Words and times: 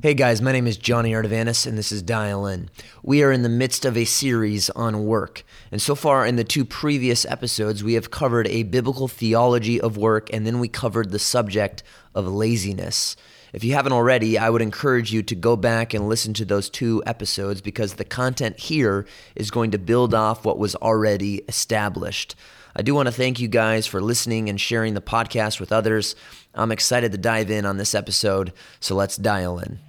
Hey 0.00 0.14
guys, 0.14 0.40
my 0.40 0.52
name 0.52 0.68
is 0.68 0.76
Johnny 0.76 1.10
Artavanis, 1.10 1.66
and 1.66 1.76
this 1.76 1.90
is 1.90 2.02
Dial 2.02 2.46
In. 2.46 2.70
We 3.02 3.24
are 3.24 3.32
in 3.32 3.42
the 3.42 3.48
midst 3.48 3.84
of 3.84 3.96
a 3.96 4.04
series 4.04 4.70
on 4.70 5.06
work. 5.06 5.42
And 5.72 5.82
so 5.82 5.96
far, 5.96 6.24
in 6.24 6.36
the 6.36 6.44
two 6.44 6.64
previous 6.64 7.24
episodes, 7.24 7.82
we 7.82 7.94
have 7.94 8.12
covered 8.12 8.46
a 8.46 8.62
biblical 8.62 9.08
theology 9.08 9.80
of 9.80 9.96
work, 9.96 10.32
and 10.32 10.46
then 10.46 10.60
we 10.60 10.68
covered 10.68 11.10
the 11.10 11.18
subject 11.18 11.82
of 12.14 12.28
laziness. 12.28 13.16
If 13.52 13.64
you 13.64 13.74
haven't 13.74 13.90
already, 13.90 14.38
I 14.38 14.50
would 14.50 14.62
encourage 14.62 15.12
you 15.12 15.24
to 15.24 15.34
go 15.34 15.56
back 15.56 15.92
and 15.94 16.08
listen 16.08 16.32
to 16.34 16.44
those 16.44 16.70
two 16.70 17.02
episodes 17.04 17.60
because 17.60 17.94
the 17.94 18.04
content 18.04 18.60
here 18.60 19.04
is 19.34 19.50
going 19.50 19.72
to 19.72 19.78
build 19.78 20.14
off 20.14 20.44
what 20.44 20.60
was 20.60 20.76
already 20.76 21.38
established. 21.48 22.36
I 22.76 22.82
do 22.82 22.94
want 22.94 23.08
to 23.08 23.12
thank 23.12 23.40
you 23.40 23.48
guys 23.48 23.88
for 23.88 24.00
listening 24.00 24.48
and 24.48 24.60
sharing 24.60 24.94
the 24.94 25.00
podcast 25.00 25.58
with 25.58 25.72
others. 25.72 26.14
I'm 26.54 26.70
excited 26.70 27.10
to 27.10 27.18
dive 27.18 27.50
in 27.50 27.66
on 27.66 27.78
this 27.78 27.96
episode, 27.96 28.52
so 28.78 28.94
let's 28.94 29.16
dial 29.16 29.58
in. 29.58 29.80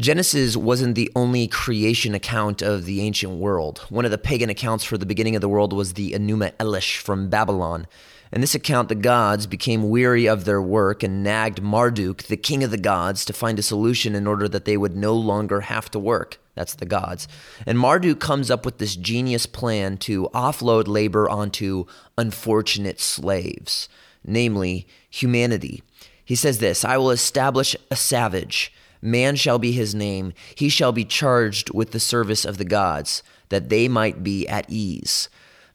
Genesis 0.00 0.56
wasn't 0.56 0.94
the 0.94 1.12
only 1.14 1.46
creation 1.46 2.14
account 2.14 2.62
of 2.62 2.86
the 2.86 3.02
ancient 3.02 3.34
world. 3.34 3.80
One 3.90 4.06
of 4.06 4.10
the 4.10 4.16
pagan 4.16 4.48
accounts 4.48 4.82
for 4.82 4.96
the 4.96 5.04
beginning 5.04 5.36
of 5.36 5.42
the 5.42 5.48
world 5.48 5.74
was 5.74 5.92
the 5.92 6.12
Enuma 6.12 6.52
Elish 6.52 6.96
from 6.96 7.28
Babylon. 7.28 7.86
In 8.32 8.40
this 8.40 8.54
account, 8.54 8.88
the 8.88 8.94
gods 8.94 9.46
became 9.46 9.90
weary 9.90 10.26
of 10.26 10.44
their 10.44 10.62
work 10.62 11.02
and 11.02 11.22
nagged 11.22 11.60
Marduk, 11.60 12.24
the 12.24 12.36
king 12.36 12.62
of 12.62 12.70
the 12.70 12.78
gods, 12.78 13.24
to 13.24 13.32
find 13.32 13.58
a 13.58 13.62
solution 13.62 14.14
in 14.14 14.26
order 14.26 14.48
that 14.48 14.64
they 14.64 14.76
would 14.76 14.96
no 14.96 15.14
longer 15.14 15.62
have 15.62 15.90
to 15.90 15.98
work. 15.98 16.38
That's 16.54 16.74
the 16.74 16.86
gods. 16.86 17.26
And 17.66 17.78
Marduk 17.78 18.20
comes 18.20 18.50
up 18.50 18.64
with 18.64 18.78
this 18.78 18.94
genius 18.94 19.46
plan 19.46 19.96
to 19.98 20.28
offload 20.32 20.86
labor 20.86 21.28
onto 21.28 21.86
unfortunate 22.16 23.00
slaves, 23.00 23.88
namely 24.24 24.86
humanity. 25.08 25.82
He 26.24 26.36
says 26.36 26.58
this 26.58 26.84
I 26.84 26.98
will 26.98 27.10
establish 27.10 27.74
a 27.90 27.96
savage 27.96 28.72
Man 29.02 29.36
shall 29.36 29.58
be 29.58 29.72
his 29.72 29.94
name. 29.94 30.32
He 30.54 30.68
shall 30.68 30.92
be 30.92 31.04
charged 31.04 31.72
with 31.72 31.92
the 31.92 32.00
service 32.00 32.44
of 32.44 32.58
the 32.58 32.64
gods, 32.64 33.22
that 33.48 33.68
they 33.68 33.88
might 33.88 34.22
be 34.22 34.46
at 34.46 34.66
ease. 34.68 35.28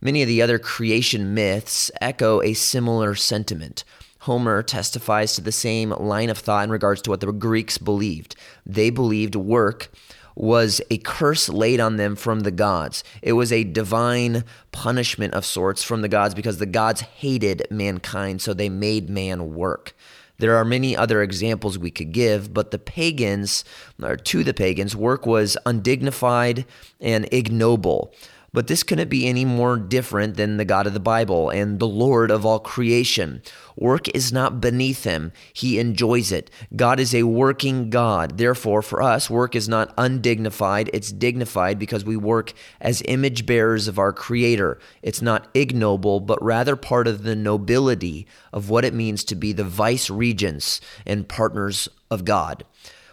Many 0.06 0.22
of 0.22 0.28
the 0.28 0.44
other 0.44 0.60
creation 0.60 1.34
myths 1.34 1.90
echo 2.00 2.40
a 2.44 2.54
similar 2.54 3.16
sentiment. 3.16 3.84
Homer 4.20 4.62
testifies 4.62 5.34
to 5.34 5.42
the 5.42 5.52
same 5.52 5.90
line 5.90 6.30
of 6.30 6.38
thought 6.38 6.66
in 6.66 6.70
regards 6.70 7.02
to 7.02 7.10
what 7.10 7.22
the 7.22 7.32
Greeks 7.32 7.80
believed. 7.80 8.36
They 8.68 8.92
believed 8.92 9.34
work 9.36 9.90
was 10.36 10.80
a 10.92 11.00
curse 11.00 11.50
laid 11.50 11.80
on 11.80 11.96
them 11.96 12.16
from 12.16 12.42
the 12.42 12.52
gods. 12.52 13.04
It 13.24 13.34
was 13.34 13.52
a 13.52 13.64
divine 13.64 14.44
punishment 14.72 15.34
of 15.34 15.44
sorts 15.44 15.82
from 15.82 16.04
the 16.04 16.08
gods 16.08 16.36
because 16.36 16.60
the 16.60 16.68
gods 16.68 17.02
hated 17.02 17.66
mankind, 17.72 18.44
so 18.44 18.54
they 18.54 18.70
made 18.70 19.10
man 19.10 19.56
work. 19.56 19.96
There 20.38 20.56
are 20.56 20.66
many 20.66 20.96
other 20.96 21.24
examples 21.24 21.80
we 21.80 21.90
could 21.90 22.12
give, 22.12 22.54
but 22.54 22.70
the 22.70 22.78
pagans, 22.78 23.64
or 24.00 24.18
to 24.18 24.44
the 24.44 24.54
pagans, 24.54 24.96
work 24.96 25.26
was 25.26 25.58
undignified 25.66 26.66
and 27.02 27.28
ignoble. 27.32 28.14
But 28.56 28.68
this 28.68 28.84
couldn't 28.84 29.10
be 29.10 29.28
any 29.28 29.44
more 29.44 29.76
different 29.76 30.38
than 30.38 30.56
the 30.56 30.64
God 30.64 30.88
of 30.88 30.94
the 30.94 31.00
Bible 31.02 31.50
and 31.50 31.78
the 31.78 31.88
Lord 31.90 32.32
of 32.32 32.46
all 32.46 32.60
creation. 32.60 33.42
Work 33.76 34.08
is 34.16 34.32
not 34.32 34.62
beneath 34.62 35.04
him, 35.04 35.34
he 35.52 35.78
enjoys 35.78 36.32
it. 36.32 36.50
God 36.74 36.98
is 36.98 37.14
a 37.14 37.24
working 37.24 37.90
God. 37.90 38.38
Therefore, 38.38 38.82
for 38.82 39.02
us, 39.02 39.30
work 39.30 39.58
is 39.58 39.68
not 39.68 39.94
undignified, 39.98 40.90
it's 40.94 41.12
dignified 41.12 41.78
because 41.78 42.06
we 42.06 42.16
work 42.16 42.54
as 42.80 43.04
image 43.10 43.46
bearers 43.46 43.90
of 43.90 44.00
our 44.00 44.14
Creator. 44.14 44.80
It's 45.02 45.22
not 45.22 45.50
ignoble, 45.54 46.22
but 46.22 46.42
rather 46.42 46.78
part 46.78 47.10
of 47.10 47.24
the 47.24 47.36
nobility 47.36 48.26
of 48.54 48.70
what 48.70 48.86
it 48.86 48.94
means 48.94 49.26
to 49.26 49.36
be 49.36 49.52
the 49.52 49.66
vice 49.66 50.10
regents 50.10 50.80
and 51.06 51.28
partners 51.28 51.90
of 52.10 52.24
God. 52.24 52.64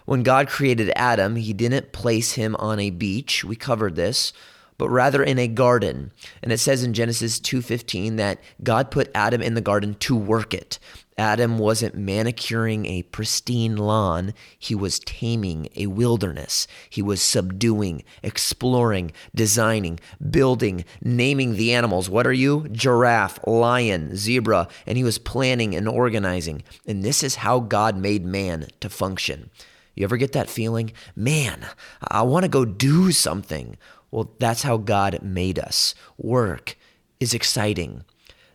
When 0.05 0.23
God 0.23 0.47
created 0.47 0.93
Adam, 0.95 1.35
he 1.35 1.53
didn't 1.53 1.91
place 1.91 2.35
him 2.35 2.55
on 2.61 2.79
a 2.79 2.91
beach. 2.91 3.43
We 3.43 3.57
covered 3.57 3.97
this 3.97 4.33
but 4.83 4.91
rather 4.91 5.23
in 5.23 5.39
a 5.39 5.47
garden. 5.47 6.11
And 6.43 6.51
it 6.51 6.59
says 6.59 6.83
in 6.83 6.93
Genesis 6.93 7.39
2:15 7.39 8.17
that 8.17 8.41
God 8.65 8.91
put 8.91 9.13
Adam 9.15 9.41
in 9.41 9.55
the 9.55 9.61
garden 9.61 9.95
to 10.01 10.17
work 10.17 10.53
it. 10.53 10.81
Adam 11.17 11.57
wasn't 11.57 11.95
manicuring 11.95 12.87
a 12.87 13.05
pristine 13.05 13.77
lawn, 13.77 14.35
he 14.59 14.75
was 14.75 14.99
taming 14.99 15.69
a 15.77 15.87
wilderness. 15.87 16.67
He 16.91 17.01
was 17.01 17.23
subduing, 17.23 18.03
exploring, 18.25 19.13
designing, 19.33 20.01
building, 20.33 20.85
naming 21.01 21.55
the 21.55 21.73
animals. 21.73 22.11
What 22.11 22.27
are 22.27 22.33
you? 22.33 22.67
Giraffe, 22.73 23.39
lion, 23.47 24.17
zebra, 24.17 24.67
and 24.85 24.99
he 24.99 25.05
was 25.05 25.19
planning 25.19 25.77
and 25.77 25.87
organizing. 25.87 26.65
And 26.89 27.05
this 27.05 27.23
is 27.23 27.37
how 27.37 27.61
God 27.61 27.97
made 27.97 28.25
man 28.25 28.67
to 28.81 28.89
function. 28.89 29.51
You 29.95 30.05
ever 30.05 30.17
get 30.17 30.33
that 30.33 30.51
feeling? 30.51 30.93
Man, 31.15 31.67
I 32.03 32.23
want 32.23 32.45
to 32.45 32.49
go 32.49 32.65
do 32.65 33.13
something. 33.13 33.77
Well, 34.13 34.31
that's 34.39 34.63
how 34.63 34.77
God 34.77 35.21
made 35.23 35.59
us. 35.59 35.97
Work 36.19 36.77
is 37.19 37.35
exciting. 37.35 38.05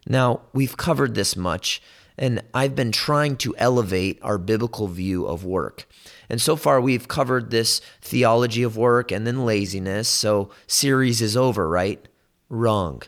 Now, 0.07 0.41
we've 0.53 0.77
covered 0.77 1.15
this 1.15 1.35
much, 1.35 1.81
and 2.17 2.41
I've 2.53 2.75
been 2.75 2.91
trying 2.93 3.35
to 3.37 3.55
elevate 3.57 4.19
our 4.21 4.37
biblical 4.37 4.87
view 4.87 5.25
of 5.25 5.43
work. 5.43 5.87
And 6.29 6.41
so 6.41 6.55
far, 6.55 6.79
we've 6.79 7.07
covered 7.07 7.49
this 7.49 7.81
theology 8.01 8.63
of 8.63 8.77
work 8.77 9.11
and 9.11 9.25
then 9.25 9.45
laziness. 9.45 10.07
So, 10.07 10.51
series 10.67 11.21
is 11.21 11.35
over, 11.35 11.67
right? 11.67 12.07
Wrong. 12.49 13.01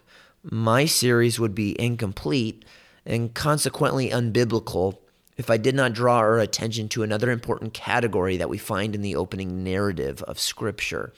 My 0.44 0.86
series 0.86 1.40
would 1.40 1.54
be 1.54 1.80
incomplete 1.80 2.66
and 3.06 3.34
consequently 3.34 4.10
unbiblical 4.10 4.98
if 5.38 5.50
I 5.50 5.58
did 5.58 5.76
not 5.76 5.94
draw 5.94 6.18
our 6.18 6.40
attention 6.40 6.90
to 6.90 7.04
another 7.04 7.32
important 7.32 7.74
category 7.74 8.38
that 8.38 8.50
we 8.50 8.58
find 8.58 8.96
in 8.96 9.02
the 9.02 9.16
opening 9.16 9.64
narrative 9.64 10.24
of 10.24 10.40
Scripture. 10.40 11.14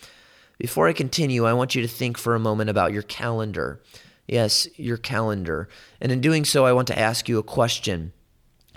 Before 0.61 0.87
I 0.87 0.93
continue, 0.93 1.45
I 1.45 1.53
want 1.53 1.73
you 1.73 1.81
to 1.81 1.87
think 1.87 2.19
for 2.19 2.35
a 2.35 2.39
moment 2.39 2.69
about 2.69 2.93
your 2.93 3.01
calendar. 3.01 3.81
Yes, 4.27 4.67
your 4.75 4.97
calendar. 4.97 5.67
And 5.99 6.11
in 6.11 6.21
doing 6.21 6.45
so, 6.45 6.67
I 6.67 6.71
want 6.71 6.87
to 6.89 6.99
ask 6.99 7.27
you 7.27 7.39
a 7.39 7.43
question 7.43 8.13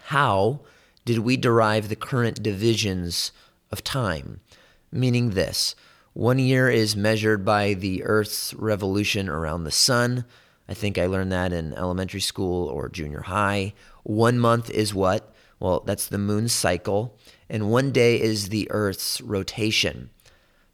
How 0.05 0.61
did 1.05 1.19
we 1.19 1.37
derive 1.37 1.91
the 1.91 1.95
current 1.95 2.43
divisions 2.43 3.33
of 3.71 3.85
time? 3.85 4.41
Meaning 4.91 5.33
this 5.33 5.75
one 6.15 6.39
year 6.39 6.71
is 6.71 6.97
measured 6.97 7.45
by 7.45 7.75
the 7.75 8.03
Earth's 8.05 8.55
revolution 8.55 9.29
around 9.29 9.65
the 9.65 9.71
sun. 9.71 10.25
I 10.67 10.73
think 10.73 10.97
I 10.97 11.05
learned 11.05 11.33
that 11.33 11.53
in 11.53 11.75
elementary 11.75 12.23
school 12.23 12.67
or 12.67 12.89
junior 12.89 13.21
high. 13.21 13.75
One 14.05 14.39
month 14.39 14.71
is 14.71 14.95
what? 14.95 15.35
Well, 15.61 15.81
that's 15.81 16.07
the 16.07 16.17
moon's 16.17 16.55
cycle. 16.55 17.19
And 17.51 17.71
one 17.71 17.93
day 17.93 18.19
is 18.19 18.49
the 18.49 18.71
Earth's 18.71 19.21
rotation. 19.21 20.09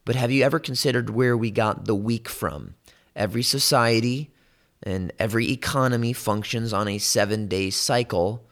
But 0.05 0.17
have 0.17 0.31
you 0.31 0.43
ever 0.43 0.59
considered 0.59 1.11
where 1.11 1.37
we 1.37 1.51
got 1.51 1.85
the 1.85 1.95
week 1.95 2.29
from? 2.29 2.75
Every 3.15 3.43
society 3.43 4.31
and 4.83 5.13
every 5.19 5.51
economy 5.51 6.13
functions 6.13 6.73
on 6.73 6.89
a 6.89 6.99
seven 6.99 7.47
day 7.47 7.71
cycle. 7.71 8.47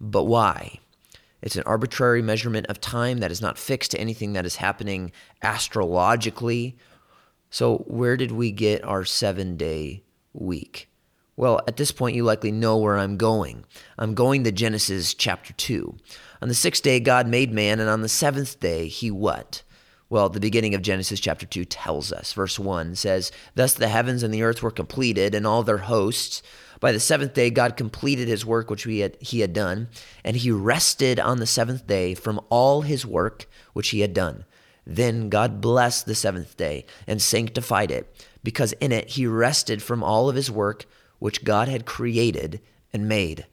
But 0.00 0.24
why? 0.24 0.80
It's 1.40 1.56
an 1.56 1.62
arbitrary 1.66 2.22
measurement 2.22 2.66
of 2.68 2.80
time 2.80 3.18
that 3.18 3.30
is 3.30 3.40
not 3.40 3.58
fixed 3.58 3.92
to 3.92 4.00
anything 4.00 4.32
that 4.32 4.46
is 4.46 4.56
happening 4.56 5.12
astrologically. 5.42 6.76
So, 7.50 7.78
where 7.86 8.16
did 8.16 8.32
we 8.32 8.50
get 8.50 8.84
our 8.84 9.04
seven 9.04 9.56
day 9.56 10.02
week? 10.32 10.88
Well, 11.36 11.60
at 11.68 11.76
this 11.76 11.92
point, 11.92 12.16
you 12.16 12.24
likely 12.24 12.50
know 12.50 12.76
where 12.78 12.98
I'm 12.98 13.16
going. 13.16 13.64
I'm 13.96 14.14
going 14.14 14.42
to 14.42 14.50
Genesis 14.50 15.14
chapter 15.14 15.52
2. 15.52 15.96
On 16.42 16.48
the 16.48 16.54
sixth 16.54 16.82
day, 16.82 16.98
God 16.98 17.28
made 17.28 17.52
man, 17.52 17.78
and 17.78 17.88
on 17.88 18.02
the 18.02 18.08
seventh 18.08 18.58
day, 18.58 18.88
he 18.88 19.10
what? 19.12 19.62
Well, 20.10 20.30
the 20.30 20.40
beginning 20.40 20.74
of 20.74 20.80
Genesis 20.80 21.20
chapter 21.20 21.44
2 21.44 21.66
tells 21.66 22.12
us. 22.12 22.32
Verse 22.32 22.58
1 22.58 22.94
says, 22.94 23.30
Thus 23.54 23.74
the 23.74 23.88
heavens 23.88 24.22
and 24.22 24.32
the 24.32 24.42
earth 24.42 24.62
were 24.62 24.70
completed, 24.70 25.34
and 25.34 25.46
all 25.46 25.62
their 25.62 25.78
hosts. 25.78 26.42
By 26.80 26.92
the 26.92 27.00
seventh 27.00 27.34
day, 27.34 27.50
God 27.50 27.76
completed 27.76 28.26
his 28.26 28.46
work 28.46 28.70
which 28.70 28.84
he 28.84 29.00
had, 29.00 29.18
he 29.20 29.40
had 29.40 29.52
done, 29.52 29.88
and 30.24 30.36
he 30.36 30.50
rested 30.50 31.20
on 31.20 31.40
the 31.40 31.46
seventh 31.46 31.86
day 31.86 32.14
from 32.14 32.40
all 32.48 32.82
his 32.82 33.04
work 33.04 33.46
which 33.74 33.90
he 33.90 34.00
had 34.00 34.14
done. 34.14 34.46
Then 34.86 35.28
God 35.28 35.60
blessed 35.60 36.06
the 36.06 36.14
seventh 36.14 36.56
day 36.56 36.86
and 37.06 37.20
sanctified 37.20 37.90
it, 37.90 38.10
because 38.42 38.72
in 38.74 38.92
it 38.92 39.10
he 39.10 39.26
rested 39.26 39.82
from 39.82 40.02
all 40.02 40.30
of 40.30 40.36
his 40.36 40.50
work 40.50 40.86
which 41.18 41.44
God 41.44 41.68
had 41.68 41.84
created 41.84 42.62
and 42.94 43.08
made. 43.08 43.44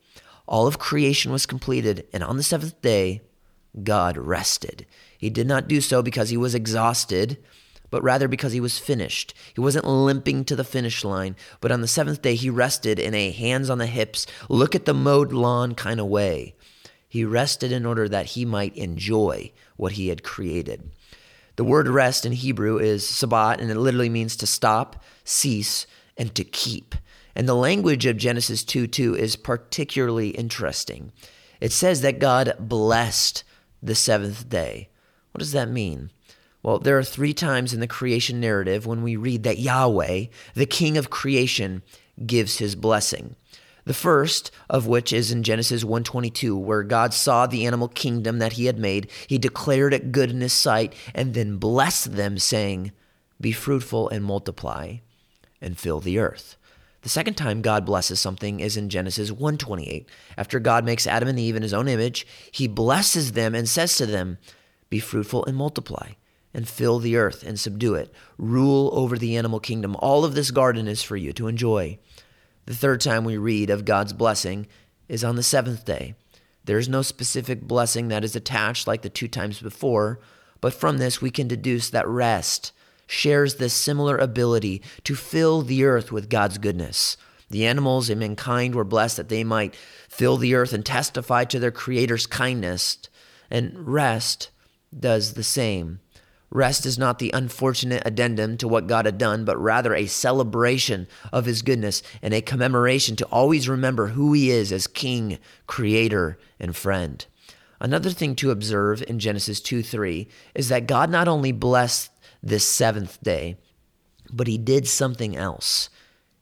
All 0.48 0.68
of 0.68 0.80
creation 0.80 1.34
was 1.34 1.46
completed, 1.46 2.08
and 2.13 2.24
on 2.24 2.38
the 2.38 2.44
seventh 2.44 2.81
day, 2.81 3.24
God 3.84 4.16
rested. 4.16 4.86
He 5.25 5.31
did 5.31 5.48
not 5.48 5.68
do 5.68 5.81
so 5.81 6.04
because 6.04 6.30
he 6.30 6.38
was 6.38 6.54
exhausted, 6.54 7.39
but 7.89 8.04
rather 8.04 8.27
because 8.27 8.51
he 8.51 8.60
was 8.60 8.77
finished. 8.77 9.33
He 9.56 9.60
wasn't 9.60 9.88
limping 9.88 10.45
to 10.45 10.56
the 10.56 10.63
finish 10.63 11.04
line, 11.04 11.36
but 11.62 11.72
on 11.72 11.81
the 11.81 11.88
seventh 11.88 12.22
day 12.22 12.36
he 12.36 12.51
rested 12.51 13.00
in 13.00 13.16
a 13.16 13.31
hands 13.31 13.72
on 13.72 13.80
the 13.80 13.88
hips, 13.88 14.27
look 14.50 14.75
at 14.75 14.86
the 14.86 14.94
mowed 14.94 15.33
lawn 15.33 15.74
kind 15.74 16.00
of 16.00 16.06
way. 16.06 16.54
He 17.10 17.25
rested 17.25 17.72
in 17.72 17.88
order 17.88 18.07
that 18.07 18.27
he 18.27 18.45
might 18.45 18.77
enjoy 18.77 19.51
what 19.77 19.94
he 19.94 20.10
had 20.10 20.22
created. 20.22 20.92
The 21.56 21.63
word 21.63 21.88
rest 21.88 22.24
in 22.24 22.33
Hebrew 22.33 22.77
is 22.77 23.10
sabbat, 23.10 23.60
and 23.60 23.72
it 23.72 23.80
literally 23.80 24.10
means 24.10 24.36
to 24.36 24.45
stop, 24.45 25.04
cease, 25.24 25.88
and 26.16 26.36
to 26.36 26.44
keep. 26.44 26.94
And 27.33 27.50
the 27.50 27.56
language 27.56 28.06
of 28.06 28.18
Genesis 28.18 28.63
2 28.63 28.86
2 28.86 29.16
is 29.16 29.38
particularly 29.38 30.30
interesting. 30.30 31.12
It 31.60 31.72
says 31.72 32.01
that 32.01 32.19
God 32.19 32.54
blessed 32.60 33.44
the 33.81 33.95
seventh 33.95 34.48
day. 34.48 34.89
What 35.36 35.40
does 35.40 35.52
that 35.52 35.68
mean? 35.68 36.12
Well, 36.64 36.80
there 36.80 36.98
are 36.98 37.04
three 37.04 37.34
times 37.34 37.74
in 37.74 37.82
the 37.82 37.88
creation 37.88 38.40
narrative 38.40 38.86
when 38.86 39.04
we 39.04 39.18
read 39.18 39.44
that 39.44 39.60
Yahweh, 39.60 40.28
the 40.54 40.66
king 40.66 40.96
of 40.96 41.10
creation, 41.10 41.84
gives 42.26 42.60
his 42.60 42.74
blessing. 42.74 43.36
The 43.84 43.94
first 43.94 44.50
of 44.70 44.88
which 44.88 45.12
is 45.12 45.34
in 45.34 45.44
Genesis 45.44 45.84
1:22 45.84 46.58
where 46.58 46.84
God 46.84 47.14
saw 47.14 47.48
the 47.48 47.66
animal 47.66 47.90
kingdom 47.90 48.40
that 48.40 48.54
he 48.54 48.68
had 48.68 48.80
made, 48.80 49.12
he 49.28 49.38
declared 49.38 49.94
it 49.94 50.14
good 50.14 50.32
in 50.32 50.40
his 50.40 50.54
sight 50.54 50.96
and 51.14 51.34
then 51.34 51.58
blessed 51.58 52.14
them 52.14 52.40
saying, 52.40 52.94
"Be 53.42 53.52
fruitful 53.52 54.08
and 54.08 54.24
multiply 54.24 55.00
and 55.60 55.78
fill 55.78 56.00
the 56.00 56.18
earth." 56.18 56.56
The 57.02 57.10
second 57.10 57.34
time 57.34 57.62
God 57.62 57.86
blesses 57.86 58.22
something 58.22 58.62
is 58.62 58.78
in 58.78 58.88
Genesis 58.88 59.32
1:28. 59.32 60.08
After 60.38 60.62
God 60.62 60.86
makes 60.86 61.06
Adam 61.06 61.28
and 61.28 61.38
Eve 61.38 61.58
in 61.58 61.62
his 61.62 61.74
own 61.74 61.90
image, 61.90 62.26
he 62.54 62.70
blesses 62.70 63.34
them 63.34 63.54
and 63.54 63.68
says 63.68 63.98
to 63.98 64.06
them, 64.06 64.38
"Be 64.90 65.00
fruitful 65.00 65.46
and 65.46 65.58
multiply." 65.58 66.14
and 66.56 66.70
fill 66.70 67.00
the 67.00 67.18
earth 67.18 67.44
and 67.44 67.60
subdue 67.60 67.96
it. 67.96 68.14
Rule 68.38 68.90
over 68.94 69.18
the 69.18 69.36
animal 69.36 69.60
kingdom. 69.60 69.94
All 70.00 70.24
of 70.24 70.36
this 70.36 70.52
garden 70.52 70.88
is 70.88 71.04
for 71.04 71.18
you 71.18 71.34
to 71.34 71.50
enjoy. 71.50 72.00
The 72.66 72.74
third 72.74 73.02
time 73.02 73.26
we 73.26 73.36
read 73.36 73.70
of 73.70 73.84
God's 73.84 74.14
blessing 74.14 74.66
is 75.10 75.22
on 75.22 75.36
the 75.36 75.44
seventh 75.44 75.84
day. 75.84 76.16
There 76.64 76.78
is 76.78 76.88
no 76.88 77.02
specific 77.02 77.62
blessing 77.62 78.08
that 78.08 78.24
is 78.24 78.38
attached 78.38 78.88
like 78.88 79.02
the 79.02 79.10
two 79.10 79.28
times 79.28 79.62
before, 79.62 80.22
but 80.62 80.74
from 80.74 80.98
this 80.98 81.22
we 81.22 81.30
can 81.30 81.50
deduce 81.50 81.90
that 81.90 82.08
rest 82.08 82.72
shares 83.06 83.56
this 83.56 83.74
similar 83.74 84.18
ability 84.18 84.82
to 85.04 85.14
fill 85.14 85.62
the 85.62 85.84
earth 85.84 86.12
with 86.12 86.30
God's 86.30 86.58
goodness. 86.58 87.18
The 87.50 87.66
animals 87.66 88.10
and 88.10 88.20
mankind 88.20 88.74
were 88.74 88.84
blessed 88.84 89.18
that 89.18 89.30
they 89.30 89.44
might 89.44 89.76
fill 90.10 90.38
the 90.38 90.56
earth 90.56 90.74
and 90.74 90.86
testify 90.86 91.44
to 91.46 91.60
their 91.60 91.70
Creator's 91.70 92.26
kindness, 92.26 92.98
and 93.52 93.88
rest 93.88 94.50
does 95.00 95.33
the 95.33 95.44
same. 95.44 96.00
Rest 96.50 96.86
is 96.86 96.97
not 96.97 97.19
the 97.19 97.31
unfortunate 97.33 98.03
addendum 98.06 98.56
to 98.57 98.68
what 98.68 98.88
God 98.88 99.06
had 99.06 99.18
done, 99.18 99.44
but 99.44 99.57
rather 99.57 99.94
a 99.94 100.06
celebration 100.06 101.07
of 101.33 101.45
his 101.45 101.62
goodness 101.62 102.01
and 102.21 102.33
a 102.33 102.42
commemoration 102.42 103.15
to 103.18 103.25
always 103.25 103.68
remember 103.68 104.07
who 104.07 104.31
he 104.33 104.51
is 104.51 104.71
as 104.71 104.88
king, 104.88 105.38
creator, 105.68 106.38
and 106.59 106.75
friend. 106.75 107.25
Another 107.80 108.09
thing 108.09 108.36
to 108.36 108.51
observe 108.51 109.03
in 109.07 109.19
Genesis 109.19 109.59
2 109.59 109.83
3 109.83 110.27
is 110.53 110.69
that 110.69 110.88
God 110.88 111.09
not 111.09 111.27
only 111.27 111.51
blessed 111.51 112.12
this 112.41 112.65
seventh 112.65 113.21
day, 113.21 113.57
but 114.31 114.48
he 114.48 114.57
did 114.57 114.88
something 114.88 115.36
else. 115.36 115.89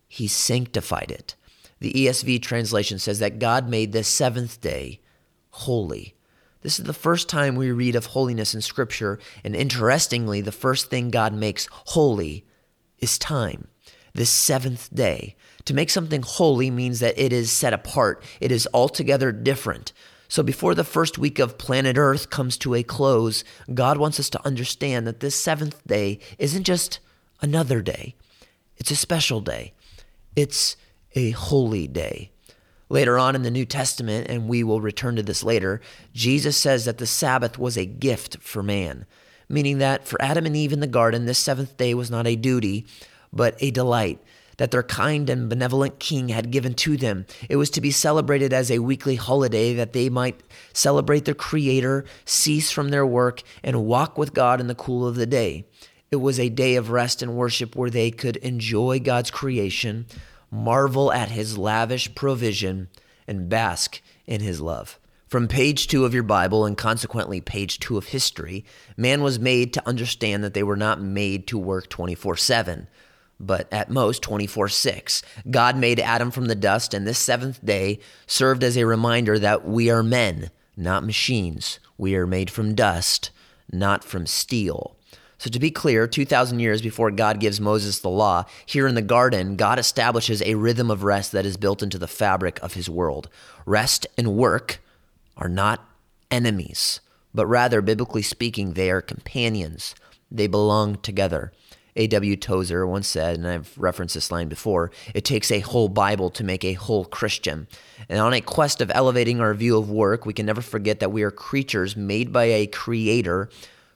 He 0.08 0.28
sanctified 0.28 1.10
it. 1.10 1.36
The 1.80 1.94
ESV 1.94 2.42
translation 2.42 3.00
says 3.00 3.20
that 3.20 3.40
God 3.40 3.68
made 3.68 3.92
this 3.92 4.08
seventh 4.08 4.62
day 4.62 5.02
holy. 5.50 6.16
This 6.64 6.80
is 6.80 6.86
the 6.86 6.94
first 6.94 7.28
time 7.28 7.56
we 7.56 7.72
read 7.72 7.96
of 7.96 8.08
holiness 8.08 8.56
in 8.56 8.62
Scripture, 8.62 9.20
and 9.44 9.54
interestingly, 9.54 10.40
the 10.40 10.54
first 10.54 10.90
thing 10.90 11.10
God 11.10 11.34
makes 11.34 11.68
holy 11.70 12.46
is 13.00 13.18
time, 13.18 13.68
this 14.14 14.30
seventh 14.30 14.90
day. 14.96 15.36
To 15.66 15.74
make 15.74 15.90
something 15.90 16.22
holy 16.22 16.72
means 16.72 17.02
that 17.02 17.20
it 17.20 17.34
is 17.34 17.52
set 17.52 17.74
apart, 17.74 18.24
it 18.40 18.50
is 18.50 18.68
altogether 18.74 19.34
different. 19.34 19.92
So, 20.30 20.42
before 20.42 20.74
the 20.74 20.86
first 20.86 21.18
week 21.18 21.38
of 21.38 21.58
planet 21.58 21.98
Earth 21.98 22.30
comes 22.30 22.58
to 22.60 22.76
a 22.76 22.82
close, 22.82 23.44
God 23.74 23.98
wants 23.98 24.20
us 24.20 24.30
to 24.32 24.46
understand 24.46 25.06
that 25.06 25.20
this 25.20 25.36
seventh 25.36 25.86
day 25.86 26.20
isn't 26.40 26.64
just 26.64 27.02
another 27.42 27.82
day, 27.82 28.16
it's 28.78 28.90
a 28.90 28.96
special 28.96 29.42
day, 29.42 29.74
it's 30.34 30.78
a 31.14 31.32
holy 31.32 31.88
day. 31.90 32.33
Later 32.94 33.18
on 33.18 33.34
in 33.34 33.42
the 33.42 33.50
New 33.50 33.66
Testament, 33.66 34.28
and 34.30 34.48
we 34.48 34.64
will 34.64 34.80
return 34.80 35.16
to 35.16 35.24
this 35.24 35.44
later, 35.44 35.82
Jesus 36.14 36.56
says 36.56 36.86
that 36.86 37.00
the 37.00 37.08
Sabbath 37.08 37.58
was 37.58 37.76
a 37.76 37.88
gift 37.88 38.38
for 38.38 38.62
man, 38.62 39.08
meaning 39.50 39.80
that 39.80 40.06
for 40.06 40.22
Adam 40.22 40.46
and 40.46 40.56
Eve 40.56 40.72
in 40.72 40.80
the 40.80 40.86
garden, 40.86 41.26
this 41.26 41.40
seventh 41.40 41.76
day 41.76 41.96
was 41.96 42.12
not 42.12 42.28
a 42.28 42.36
duty, 42.36 42.86
but 43.34 43.56
a 43.62 43.72
delight 43.72 44.20
that 44.58 44.70
their 44.70 44.84
kind 44.84 45.28
and 45.28 45.50
benevolent 45.50 45.98
king 45.98 46.30
had 46.30 46.52
given 46.52 46.76
to 46.76 46.96
them. 46.96 47.26
It 47.50 47.56
was 47.56 47.72
to 47.72 47.82
be 47.82 47.90
celebrated 47.90 48.54
as 48.54 48.70
a 48.70 48.78
weekly 48.78 49.16
holiday 49.16 49.74
that 49.74 49.94
they 49.94 50.08
might 50.08 50.44
celebrate 50.72 51.26
their 51.26 51.34
creator, 51.34 52.06
cease 52.26 52.70
from 52.70 52.90
their 52.90 53.08
work, 53.08 53.42
and 53.64 53.88
walk 53.88 54.20
with 54.20 54.36
God 54.36 54.62
in 54.62 54.68
the 54.68 54.76
cool 54.76 55.08
of 55.08 55.16
the 55.16 55.26
day. 55.26 55.66
It 56.12 56.18
was 56.18 56.40
a 56.40 56.50
day 56.50 56.76
of 56.76 56.92
rest 56.92 57.24
and 57.24 57.34
worship 57.34 57.76
where 57.76 57.90
they 57.90 58.12
could 58.12 58.36
enjoy 58.38 59.00
God's 59.00 59.32
creation, 59.32 60.06
marvel 60.54 61.12
at 61.12 61.32
his 61.32 61.58
lavish 61.58 62.14
provision, 62.14 62.88
and 63.28 63.50
bask 63.50 64.02
in 64.28 64.40
his 64.40 64.62
love. 64.62 65.00
From 65.28 65.48
page 65.48 65.88
two 65.88 66.06
of 66.06 66.14
your 66.14 66.22
Bible, 66.22 66.64
and 66.64 66.78
consequently 66.78 67.42
page 67.42 67.80
two 67.80 67.98
of 67.98 68.10
history, 68.10 68.64
man 68.96 69.24
was 69.24 69.40
made 69.40 69.74
to 69.74 69.88
understand 69.88 70.44
that 70.44 70.54
they 70.54 70.62
were 70.62 70.76
not 70.76 71.02
made 71.02 71.48
to 71.48 71.58
work 71.58 71.90
24 71.90 72.38
7, 72.38 72.88
but 73.40 73.68
at 73.74 73.90
most 73.90 74.22
24 74.22 74.70
6. 74.70 75.24
God 75.50 75.76
made 75.76 76.00
Adam 76.00 76.30
from 76.30 76.46
the 76.46 76.56
dust, 76.56 76.94
and 76.94 77.08
this 77.08 77.18
seventh 77.18 77.66
day 77.66 78.00
served 78.28 78.64
as 78.64 78.78
a 78.78 78.86
reminder 78.86 79.40
that 79.40 79.66
we 79.66 79.90
are 79.90 80.04
men, 80.04 80.52
not 80.78 81.04
machines. 81.04 81.80
We 81.98 82.16
are 82.16 82.28
made 82.28 82.52
from 82.52 82.76
dust, 82.76 83.32
not 83.72 84.04
from 84.04 84.28
steel. 84.28 84.93
So, 85.44 85.50
to 85.50 85.60
be 85.60 85.72
clear, 85.72 86.08
2,000 86.08 86.62
years 86.62 86.82
before 86.82 87.12
God 87.12 87.42
gives 87.42 87.60
Moses 87.60 88.00
the 88.00 88.08
law, 88.08 88.46
here 88.66 88.88
in 88.88 88.96
the 88.96 89.02
garden, 89.02 89.58
God 89.58 89.78
establishes 89.78 90.42
a 90.42 90.56
rhythm 90.56 90.90
of 90.90 91.04
rest 91.04 91.34
that 91.34 91.46
is 91.46 91.58
built 91.58 91.84
into 91.84 91.98
the 91.98 92.08
fabric 92.08 92.62
of 92.64 92.76
his 92.76 92.90
world. 92.90 93.28
Rest 93.66 94.08
and 94.18 94.38
work 94.38 94.80
are 95.36 95.50
not 95.50 95.86
enemies, 96.32 97.02
but 97.34 97.46
rather, 97.46 97.82
biblically 97.82 98.22
speaking, 98.22 98.72
they 98.72 98.90
are 98.90 99.02
companions. 99.02 99.96
They 100.32 100.48
belong 100.48 101.00
together. 101.00 101.52
A.W. 101.98 102.38
Tozer 102.38 102.88
once 102.88 103.10
said, 103.10 103.36
and 103.36 103.46
I've 103.46 103.78
referenced 103.78 104.16
this 104.16 104.32
line 104.32 104.48
before, 104.48 104.92
it 105.14 105.26
takes 105.26 105.52
a 105.52 105.60
whole 105.60 105.90
Bible 105.90 106.30
to 106.30 106.46
make 106.46 106.64
a 106.64 106.72
whole 106.72 107.04
Christian. 107.04 107.68
And 108.08 108.18
on 108.22 108.32
a 108.32 108.40
quest 108.40 108.80
of 108.80 108.90
elevating 108.96 109.42
our 109.42 109.54
view 109.54 109.78
of 109.78 109.92
work, 109.92 110.26
we 110.26 110.34
can 110.34 110.46
never 110.46 110.62
forget 110.62 111.02
that 111.02 111.12
we 111.12 111.22
are 111.22 111.32
creatures 111.32 111.98
made 111.98 112.32
by 112.32 112.46
a 112.46 112.66
creator 112.66 113.50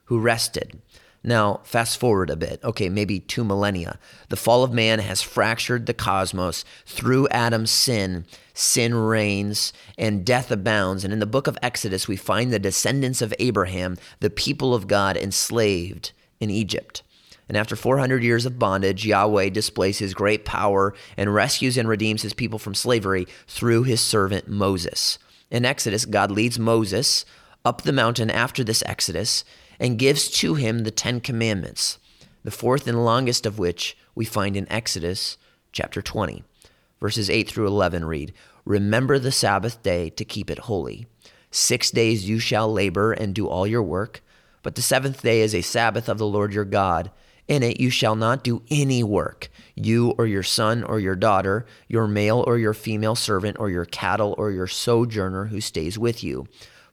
who 0.08 0.20
rested. 0.20 0.82
Now, 1.28 1.60
fast 1.66 2.00
forward 2.00 2.30
a 2.30 2.38
bit, 2.38 2.64
okay, 2.64 2.88
maybe 2.88 3.20
two 3.20 3.44
millennia. 3.44 4.00
The 4.30 4.38
fall 4.38 4.64
of 4.64 4.72
man 4.72 5.00
has 5.00 5.22
fractured 5.22 5.86
the 5.86 5.94
cosmos. 5.94 6.64
Through 6.86 7.28
Adam's 7.28 7.70
sin, 7.70 8.26
sin 8.54 8.96
reigns 8.96 9.74
and 9.98 10.26
death 10.26 10.52
abounds. 10.52 11.04
And 11.04 11.12
in 11.12 11.20
the 11.20 11.26
book 11.26 11.48
of 11.48 11.58
Exodus, 11.62 12.08
we 12.08 12.16
find 12.16 12.54
the 12.54 12.60
descendants 12.60 13.22
of 13.22 13.34
Abraham, 13.40 13.98
the 14.22 14.30
people 14.30 14.74
of 14.74 14.88
God, 14.88 15.18
enslaved 15.18 16.14
in 16.40 16.50
Egypt. 16.50 17.04
And 17.50 17.58
after 17.58 17.76
400 17.76 18.24
years 18.24 18.46
of 18.46 18.58
bondage, 18.58 19.06
Yahweh 19.06 19.50
displays 19.50 20.00
his 20.00 20.14
great 20.14 20.46
power 20.46 20.94
and 21.18 21.34
rescues 21.34 21.76
and 21.76 21.90
redeems 21.90 22.22
his 22.22 22.34
people 22.34 22.58
from 22.58 22.74
slavery 22.74 23.28
through 23.48 23.84
his 23.84 24.00
servant 24.00 24.48
Moses. 24.48 25.20
In 25.52 25.66
Exodus, 25.66 26.06
God 26.06 26.32
leads 26.32 26.58
Moses 26.58 27.26
up 27.66 27.82
the 27.82 27.92
mountain 27.92 28.30
after 28.30 28.64
this 28.64 28.82
Exodus 28.86 29.44
and 29.80 30.00
gives 30.00 30.30
to 30.30 30.56
him 30.56 30.80
the 30.80 30.92
Ten 30.92 31.20
Commandments, 31.20 31.98
the 32.44 32.52
fourth 32.52 32.88
and 32.88 33.04
longest 33.04 33.46
of 33.46 33.60
which 33.60 33.98
we 34.16 34.26
find 34.26 34.56
in 34.56 34.72
Exodus 34.72 35.38
chapter 35.72 36.02
20. 36.02 36.44
Verses 37.00 37.30
8 37.30 37.48
through 37.50 37.68
11 37.68 38.06
read 38.06 38.34
Remember 38.66 39.20
the 39.20 39.32
Sabbath 39.32 39.82
day 39.84 40.10
to 40.12 40.26
keep 40.26 40.50
it 40.50 40.60
holy. 40.60 41.06
Six 41.52 41.92
days 41.92 42.28
you 42.28 42.40
shall 42.40 42.72
labor 42.72 43.14
and 43.14 43.34
do 43.34 43.48
all 43.48 43.66
your 43.66 43.84
work, 43.84 44.22
but 44.64 44.76
the 44.76 44.82
seventh 44.82 45.22
day 45.22 45.42
is 45.42 45.56
a 45.56 45.62
Sabbath 45.62 46.10
of 46.10 46.18
the 46.18 46.28
Lord 46.28 46.54
your 46.54 46.66
God. 46.66 47.12
In 47.48 47.64
it 47.64 47.80
you 47.80 47.90
shall 47.90 48.16
not 48.16 48.44
do 48.44 48.62
any 48.70 49.04
work, 49.04 49.50
you 49.74 50.14
or 50.18 50.28
your 50.28 50.44
son 50.44 50.84
or 50.84 51.00
your 51.00 51.16
daughter, 51.16 51.66
your 51.88 52.06
male 52.06 52.44
or 52.46 52.58
your 52.58 52.74
female 52.74 53.16
servant, 53.16 53.58
or 53.58 53.70
your 53.70 53.86
cattle 53.86 54.36
or 54.38 54.52
your 54.52 54.68
sojourner 54.68 55.46
who 55.46 55.62
stays 55.62 55.98
with 55.98 56.24
you 56.24 56.46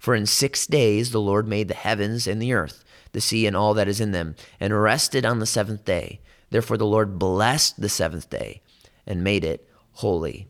for 0.04 0.14
in 0.14 0.26
six 0.26 0.66
days 0.66 1.12
the 1.12 1.20
Lord 1.20 1.48
made 1.48 1.68
the 1.68 1.74
heavens 1.74 2.26
and 2.26 2.40
the 2.40 2.52
earth, 2.52 2.84
the 3.12 3.22
sea 3.22 3.46
and 3.46 3.56
all 3.56 3.72
that 3.72 3.88
is 3.88 4.02
in 4.02 4.12
them, 4.12 4.36
and 4.60 4.78
rested 4.78 5.24
on 5.24 5.38
the 5.38 5.46
seventh 5.46 5.86
day. 5.86 6.20
Therefore 6.50 6.76
the 6.76 6.84
Lord 6.84 7.18
blessed 7.18 7.80
the 7.80 7.88
seventh 7.88 8.28
day 8.28 8.60
and 9.06 9.24
made 9.24 9.46
it 9.46 9.66
holy. 9.92 10.46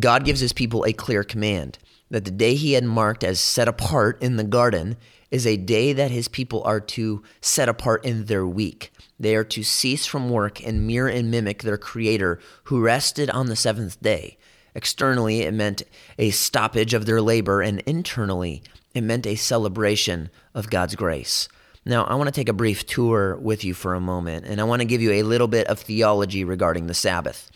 God 0.00 0.24
gives 0.24 0.40
his 0.40 0.54
people 0.54 0.82
a 0.84 0.94
clear 0.94 1.24
command 1.24 1.78
that 2.10 2.24
the 2.24 2.30
day 2.30 2.54
he 2.54 2.72
had 2.72 2.84
marked 2.84 3.22
as 3.22 3.38
set 3.38 3.68
apart 3.68 4.22
in 4.22 4.36
the 4.36 4.44
garden 4.44 4.96
is 5.30 5.46
a 5.46 5.58
day 5.58 5.92
that 5.92 6.10
his 6.10 6.26
people 6.26 6.62
are 6.64 6.80
to 6.80 7.22
set 7.42 7.68
apart 7.68 8.02
in 8.02 8.24
their 8.24 8.46
week. 8.46 8.90
They 9.20 9.36
are 9.36 9.44
to 9.44 9.62
cease 9.62 10.06
from 10.06 10.30
work 10.30 10.66
and 10.66 10.86
mirror 10.86 11.08
and 11.08 11.30
mimic 11.30 11.64
their 11.64 11.76
Creator 11.76 12.40
who 12.64 12.80
rested 12.80 13.28
on 13.28 13.48
the 13.48 13.56
seventh 13.56 14.00
day. 14.00 14.38
Externally, 14.74 15.40
it 15.40 15.54
meant 15.54 15.82
a 16.18 16.28
stoppage 16.30 16.92
of 16.92 17.06
their 17.06 17.22
labor, 17.22 17.62
and 17.62 17.80
internally, 17.86 18.62
it 18.96 19.02
meant 19.02 19.26
a 19.26 19.36
celebration 19.36 20.30
of 20.54 20.70
God's 20.70 20.94
grace. 20.94 21.48
Now, 21.84 22.04
I 22.04 22.14
want 22.16 22.26
to 22.26 22.32
take 22.32 22.48
a 22.48 22.52
brief 22.52 22.84
tour 22.84 23.36
with 23.36 23.64
you 23.64 23.72
for 23.72 23.94
a 23.94 24.00
moment, 24.00 24.44
and 24.46 24.60
I 24.60 24.64
want 24.64 24.80
to 24.80 24.86
give 24.86 25.00
you 25.00 25.12
a 25.12 25.22
little 25.22 25.46
bit 25.46 25.68
of 25.68 25.78
theology 25.78 26.42
regarding 26.42 26.88
the 26.88 26.94
Sabbath. 26.94 27.50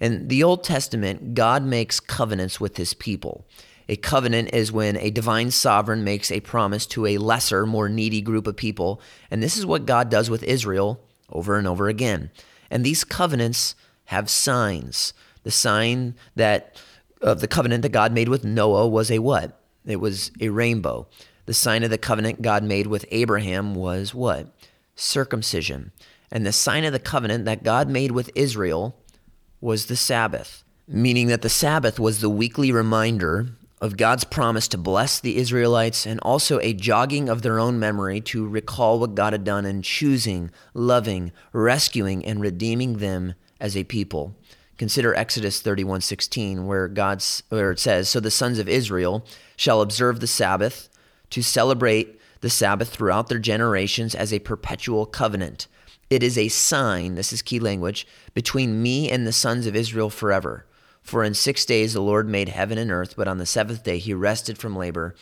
In 0.00 0.28
the 0.28 0.42
Old 0.42 0.64
Testament, 0.64 1.34
God 1.34 1.62
makes 1.62 2.00
covenants 2.00 2.60
with 2.60 2.76
his 2.76 2.94
people. 2.94 3.46
A 3.88 3.96
covenant 3.96 4.50
is 4.52 4.70
when 4.70 4.96
a 4.96 5.10
divine 5.10 5.50
sovereign 5.50 6.04
makes 6.04 6.30
a 6.30 6.40
promise 6.40 6.86
to 6.86 7.06
a 7.06 7.18
lesser, 7.18 7.64
more 7.66 7.88
needy 7.88 8.20
group 8.20 8.46
of 8.46 8.56
people. 8.56 9.00
And 9.30 9.42
this 9.42 9.56
is 9.56 9.64
what 9.64 9.86
God 9.86 10.10
does 10.10 10.28
with 10.28 10.42
Israel 10.42 11.00
over 11.30 11.56
and 11.56 11.66
over 11.66 11.88
again. 11.88 12.30
And 12.70 12.84
these 12.84 13.04
covenants 13.04 13.74
have 14.06 14.28
signs. 14.28 15.14
The 15.44 15.50
sign 15.50 16.16
that 16.36 16.80
of 17.22 17.40
the 17.40 17.48
covenant 17.48 17.82
that 17.82 17.90
God 17.90 18.12
made 18.12 18.28
with 18.28 18.44
Noah 18.44 18.86
was 18.86 19.10
a 19.10 19.20
what? 19.20 19.58
It 19.86 20.00
was 20.00 20.30
a 20.40 20.48
rainbow. 20.48 21.06
The 21.46 21.54
sign 21.54 21.82
of 21.82 21.90
the 21.90 21.98
covenant 21.98 22.42
God 22.42 22.62
made 22.62 22.86
with 22.86 23.06
Abraham 23.10 23.74
was 23.74 24.14
what? 24.14 24.54
Circumcision. 24.96 25.92
And 26.30 26.44
the 26.44 26.52
sign 26.52 26.84
of 26.84 26.92
the 26.92 26.98
covenant 26.98 27.46
that 27.46 27.62
God 27.62 27.88
made 27.88 28.12
with 28.12 28.30
Israel 28.34 28.96
was 29.60 29.86
the 29.86 29.96
Sabbath, 29.96 30.62
meaning 30.86 31.28
that 31.28 31.42
the 31.42 31.48
Sabbath 31.48 31.98
was 31.98 32.20
the 32.20 32.28
weekly 32.28 32.70
reminder 32.70 33.48
of 33.80 33.96
God's 33.96 34.24
promise 34.24 34.68
to 34.68 34.78
bless 34.78 35.20
the 35.20 35.36
Israelites 35.36 36.04
and 36.04 36.18
also 36.20 36.58
a 36.60 36.74
jogging 36.74 37.28
of 37.28 37.42
their 37.42 37.60
own 37.60 37.78
memory 37.78 38.20
to 38.22 38.46
recall 38.46 38.98
what 38.98 39.14
God 39.14 39.32
had 39.32 39.44
done 39.44 39.64
in 39.64 39.82
choosing, 39.82 40.50
loving, 40.74 41.32
rescuing, 41.52 42.24
and 42.24 42.40
redeeming 42.40 42.98
them 42.98 43.34
as 43.60 43.76
a 43.76 43.84
people. 43.84 44.36
Consider 44.78 45.14
Exodus 45.14 45.60
31:16 45.60 46.66
where 46.66 46.88
God's 46.88 47.42
where 47.48 47.72
it 47.72 47.80
says, 47.80 48.08
"So 48.08 48.20
the 48.20 48.30
sons 48.30 48.58
of 48.58 48.68
Israel 48.68 49.26
shall 49.56 49.82
observe 49.82 50.20
the 50.20 50.26
Sabbath 50.26 50.88
to 51.30 51.42
celebrate 51.42 52.18
the 52.40 52.48
Sabbath 52.48 52.88
throughout 52.88 53.28
their 53.28 53.40
generations 53.40 54.14
as 54.14 54.32
a 54.32 54.38
perpetual 54.38 55.04
covenant. 55.04 55.66
It 56.08 56.22
is 56.22 56.38
a 56.38 56.48
sign, 56.48 57.16
this 57.16 57.32
is 57.32 57.42
key 57.42 57.58
language, 57.58 58.06
between 58.32 58.80
me 58.80 59.10
and 59.10 59.26
the 59.26 59.32
sons 59.32 59.66
of 59.66 59.74
Israel 59.74 60.08
forever. 60.08 60.64
For 61.02 61.24
in 61.24 61.34
6 61.34 61.64
days 61.64 61.92
the 61.92 62.00
Lord 62.00 62.28
made 62.28 62.50
heaven 62.50 62.78
and 62.78 62.90
earth, 62.90 63.14
but 63.16 63.26
on 63.28 63.38
the 63.38 63.46
7th 63.46 63.82
day 63.82 63.98
he 63.98 64.14
rested 64.14 64.56
from 64.56 64.76
labor 64.76 65.14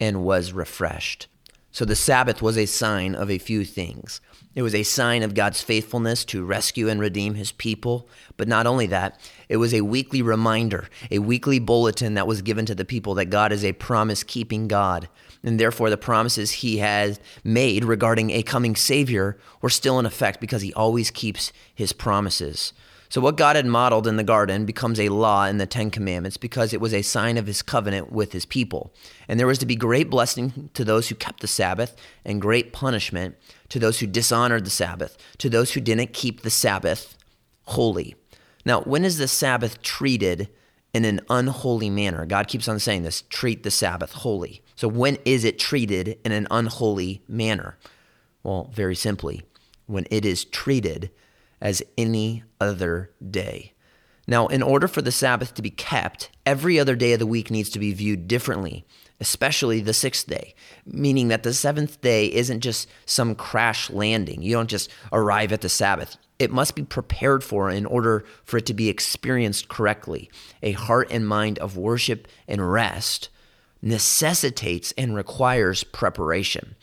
and 0.00 0.24
was 0.24 0.52
refreshed." 0.52 1.28
So 1.74 1.84
the 1.84 1.96
Sabbath 1.96 2.40
was 2.40 2.56
a 2.56 2.66
sign 2.66 3.16
of 3.16 3.28
a 3.28 3.38
few 3.38 3.64
things. 3.64 4.20
It 4.54 4.62
was 4.62 4.76
a 4.76 4.84
sign 4.84 5.24
of 5.24 5.34
God's 5.34 5.60
faithfulness 5.60 6.24
to 6.26 6.44
rescue 6.44 6.88
and 6.88 7.00
redeem 7.00 7.34
his 7.34 7.50
people. 7.50 8.08
But 8.36 8.46
not 8.46 8.68
only 8.68 8.86
that, 8.86 9.18
it 9.48 9.56
was 9.56 9.74
a 9.74 9.80
weekly 9.80 10.22
reminder, 10.22 10.88
a 11.10 11.18
weekly 11.18 11.58
bulletin 11.58 12.14
that 12.14 12.28
was 12.28 12.42
given 12.42 12.64
to 12.66 12.76
the 12.76 12.84
people 12.84 13.14
that 13.14 13.24
God 13.24 13.50
is 13.50 13.64
a 13.64 13.72
promise 13.72 14.22
keeping 14.22 14.68
God. 14.68 15.08
And 15.42 15.58
therefore, 15.58 15.90
the 15.90 15.96
promises 15.96 16.52
he 16.52 16.78
had 16.78 17.18
made 17.42 17.84
regarding 17.84 18.30
a 18.30 18.44
coming 18.44 18.76
Savior 18.76 19.36
were 19.60 19.68
still 19.68 19.98
in 19.98 20.06
effect 20.06 20.40
because 20.40 20.62
he 20.62 20.72
always 20.74 21.10
keeps 21.10 21.52
his 21.74 21.92
promises. 21.92 22.72
So, 23.08 23.20
what 23.20 23.36
God 23.36 23.56
had 23.56 23.66
modeled 23.66 24.06
in 24.06 24.16
the 24.16 24.24
garden 24.24 24.64
becomes 24.64 24.98
a 24.98 25.08
law 25.08 25.44
in 25.44 25.58
the 25.58 25.66
Ten 25.66 25.90
Commandments 25.90 26.36
because 26.36 26.72
it 26.72 26.80
was 26.80 26.94
a 26.94 27.02
sign 27.02 27.36
of 27.36 27.46
his 27.46 27.62
covenant 27.62 28.10
with 28.10 28.32
his 28.32 28.46
people. 28.46 28.92
And 29.28 29.38
there 29.38 29.46
was 29.46 29.58
to 29.58 29.66
be 29.66 29.76
great 29.76 30.10
blessing 30.10 30.70
to 30.74 30.84
those 30.84 31.08
who 31.08 31.14
kept 31.14 31.40
the 31.40 31.46
Sabbath 31.46 31.96
and 32.24 32.40
great 32.40 32.72
punishment 32.72 33.36
to 33.68 33.78
those 33.78 34.00
who 34.00 34.06
dishonored 34.06 34.64
the 34.64 34.70
Sabbath, 34.70 35.16
to 35.38 35.48
those 35.48 35.72
who 35.72 35.80
didn't 35.80 36.12
keep 36.12 36.42
the 36.42 36.50
Sabbath 36.50 37.16
holy. 37.66 38.16
Now, 38.64 38.80
when 38.82 39.04
is 39.04 39.18
the 39.18 39.28
Sabbath 39.28 39.82
treated 39.82 40.48
in 40.92 41.04
an 41.04 41.20
unholy 41.28 41.90
manner? 41.90 42.24
God 42.24 42.48
keeps 42.48 42.68
on 42.68 42.78
saying 42.78 43.02
this 43.02 43.22
treat 43.28 43.62
the 43.62 43.70
Sabbath 43.70 44.12
holy. 44.12 44.62
So, 44.76 44.88
when 44.88 45.18
is 45.24 45.44
it 45.44 45.58
treated 45.58 46.18
in 46.24 46.32
an 46.32 46.46
unholy 46.50 47.22
manner? 47.28 47.78
Well, 48.42 48.70
very 48.72 48.94
simply, 48.94 49.42
when 49.86 50.06
it 50.10 50.24
is 50.24 50.44
treated 50.44 51.10
as 51.64 51.82
any 51.98 52.44
other 52.60 53.10
day. 53.28 53.72
Now, 54.26 54.46
in 54.46 54.62
order 54.62 54.86
for 54.86 55.02
the 55.02 55.10
Sabbath 55.10 55.54
to 55.54 55.62
be 55.62 55.70
kept, 55.70 56.30
every 56.46 56.78
other 56.78 56.94
day 56.94 57.14
of 57.14 57.18
the 57.18 57.26
week 57.26 57.50
needs 57.50 57.70
to 57.70 57.78
be 57.78 57.92
viewed 57.92 58.28
differently, 58.28 58.86
especially 59.20 59.80
the 59.80 59.92
sixth 59.92 60.26
day, 60.26 60.54
meaning 60.86 61.28
that 61.28 61.42
the 61.42 61.52
seventh 61.52 62.00
day 62.00 62.26
isn't 62.26 62.60
just 62.60 62.88
some 63.06 63.34
crash 63.34 63.90
landing. 63.90 64.42
You 64.42 64.52
don't 64.52 64.70
just 64.70 64.90
arrive 65.12 65.52
at 65.52 65.62
the 65.62 65.68
Sabbath. 65.68 66.16
It 66.38 66.50
must 66.50 66.74
be 66.74 66.82
prepared 66.82 67.44
for 67.44 67.70
in 67.70 67.86
order 67.86 68.24
for 68.44 68.58
it 68.58 68.66
to 68.66 68.74
be 68.74 68.88
experienced 68.88 69.68
correctly. 69.68 70.30
A 70.62 70.72
heart 70.72 71.08
and 71.10 71.26
mind 71.26 71.58
of 71.58 71.76
worship 71.76 72.28
and 72.46 72.72
rest 72.72 73.28
necessitates 73.80 74.92
and 74.96 75.14
requires 75.14 75.84
preparation. 75.84 76.74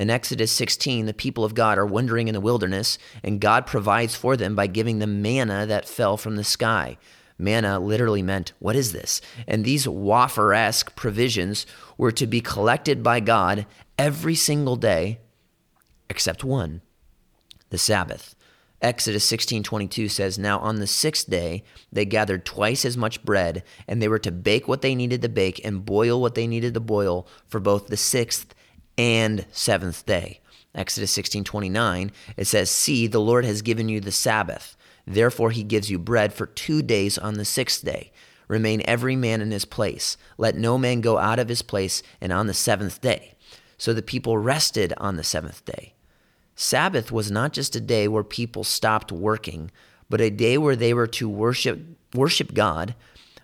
In 0.00 0.08
Exodus 0.08 0.50
16, 0.52 1.04
the 1.04 1.12
people 1.12 1.44
of 1.44 1.54
God 1.54 1.76
are 1.76 1.84
wandering 1.84 2.26
in 2.26 2.32
the 2.32 2.40
wilderness, 2.40 2.96
and 3.22 3.38
God 3.38 3.66
provides 3.66 4.14
for 4.14 4.34
them 4.34 4.56
by 4.56 4.66
giving 4.66 4.98
them 4.98 5.20
manna 5.20 5.66
that 5.66 5.86
fell 5.86 6.16
from 6.16 6.36
the 6.36 6.42
sky. 6.42 6.96
Manna 7.36 7.78
literally 7.78 8.22
meant, 8.22 8.54
What 8.60 8.76
is 8.76 8.94
this? 8.94 9.20
And 9.46 9.62
these 9.62 9.86
wafer 9.86 10.54
esque 10.54 10.96
provisions 10.96 11.66
were 11.98 12.12
to 12.12 12.26
be 12.26 12.40
collected 12.40 13.02
by 13.02 13.20
God 13.20 13.66
every 13.98 14.34
single 14.34 14.76
day 14.76 15.18
except 16.08 16.44
one 16.44 16.80
the 17.68 17.76
Sabbath. 17.76 18.34
Exodus 18.80 19.26
16:22 19.26 20.08
says, 20.08 20.38
"Now 20.38 20.60
on 20.60 20.76
the 20.76 20.86
6th 20.86 21.28
day 21.28 21.62
they 21.92 22.06
gathered 22.06 22.46
twice 22.46 22.86
as 22.86 22.96
much 22.96 23.22
bread, 23.22 23.62
and 23.86 24.00
they 24.00 24.08
were 24.08 24.18
to 24.20 24.32
bake 24.32 24.66
what 24.66 24.80
they 24.80 24.94
needed 24.94 25.20
to 25.20 25.28
bake 25.28 25.60
and 25.62 25.84
boil 25.84 26.22
what 26.22 26.34
they 26.34 26.46
needed 26.46 26.72
to 26.72 26.80
boil 26.80 27.26
for 27.46 27.60
both 27.60 27.88
the 27.88 27.98
6th 27.98 28.54
and 28.98 29.46
seventh 29.52 30.04
day. 30.06 30.40
Exodus 30.74 31.10
16:29 31.10 32.12
it 32.36 32.46
says, 32.46 32.70
"See, 32.70 33.06
the 33.06 33.20
Lord 33.20 33.44
has 33.44 33.62
given 33.62 33.88
you 33.88 34.00
the 34.00 34.12
Sabbath. 34.12 34.76
Therefore 35.06 35.50
he 35.50 35.62
gives 35.62 35.90
you 35.90 35.98
bread 35.98 36.32
for 36.32 36.46
2 36.46 36.82
days 36.82 37.18
on 37.18 37.34
the 37.34 37.44
6th 37.44 37.84
day. 37.84 38.12
Remain 38.46 38.82
every 38.84 39.16
man 39.16 39.40
in 39.40 39.50
his 39.50 39.64
place. 39.64 40.16
Let 40.38 40.56
no 40.56 40.78
man 40.78 41.00
go 41.00 41.18
out 41.18 41.38
of 41.38 41.48
his 41.48 41.62
place 41.62 42.02
and 42.20 42.32
on 42.32 42.46
the 42.46 42.54
7th 42.54 43.00
day." 43.00 43.34
So 43.78 43.92
the 43.92 44.02
people 44.02 44.38
rested 44.38 44.92
on 44.98 45.16
the 45.16 45.24
7th 45.24 45.64
day. 45.64 45.94
Sabbath 46.54 47.10
was 47.10 47.30
not 47.30 47.52
just 47.52 47.74
a 47.74 47.80
day 47.80 48.06
where 48.06 48.22
people 48.22 48.62
stopped 48.64 49.10
working, 49.10 49.70
but 50.10 50.20
a 50.20 50.30
day 50.30 50.58
where 50.58 50.76
they 50.76 50.92
were 50.92 51.06
to 51.06 51.28
worship 51.28 51.80
worship 52.14 52.52
God 52.52 52.94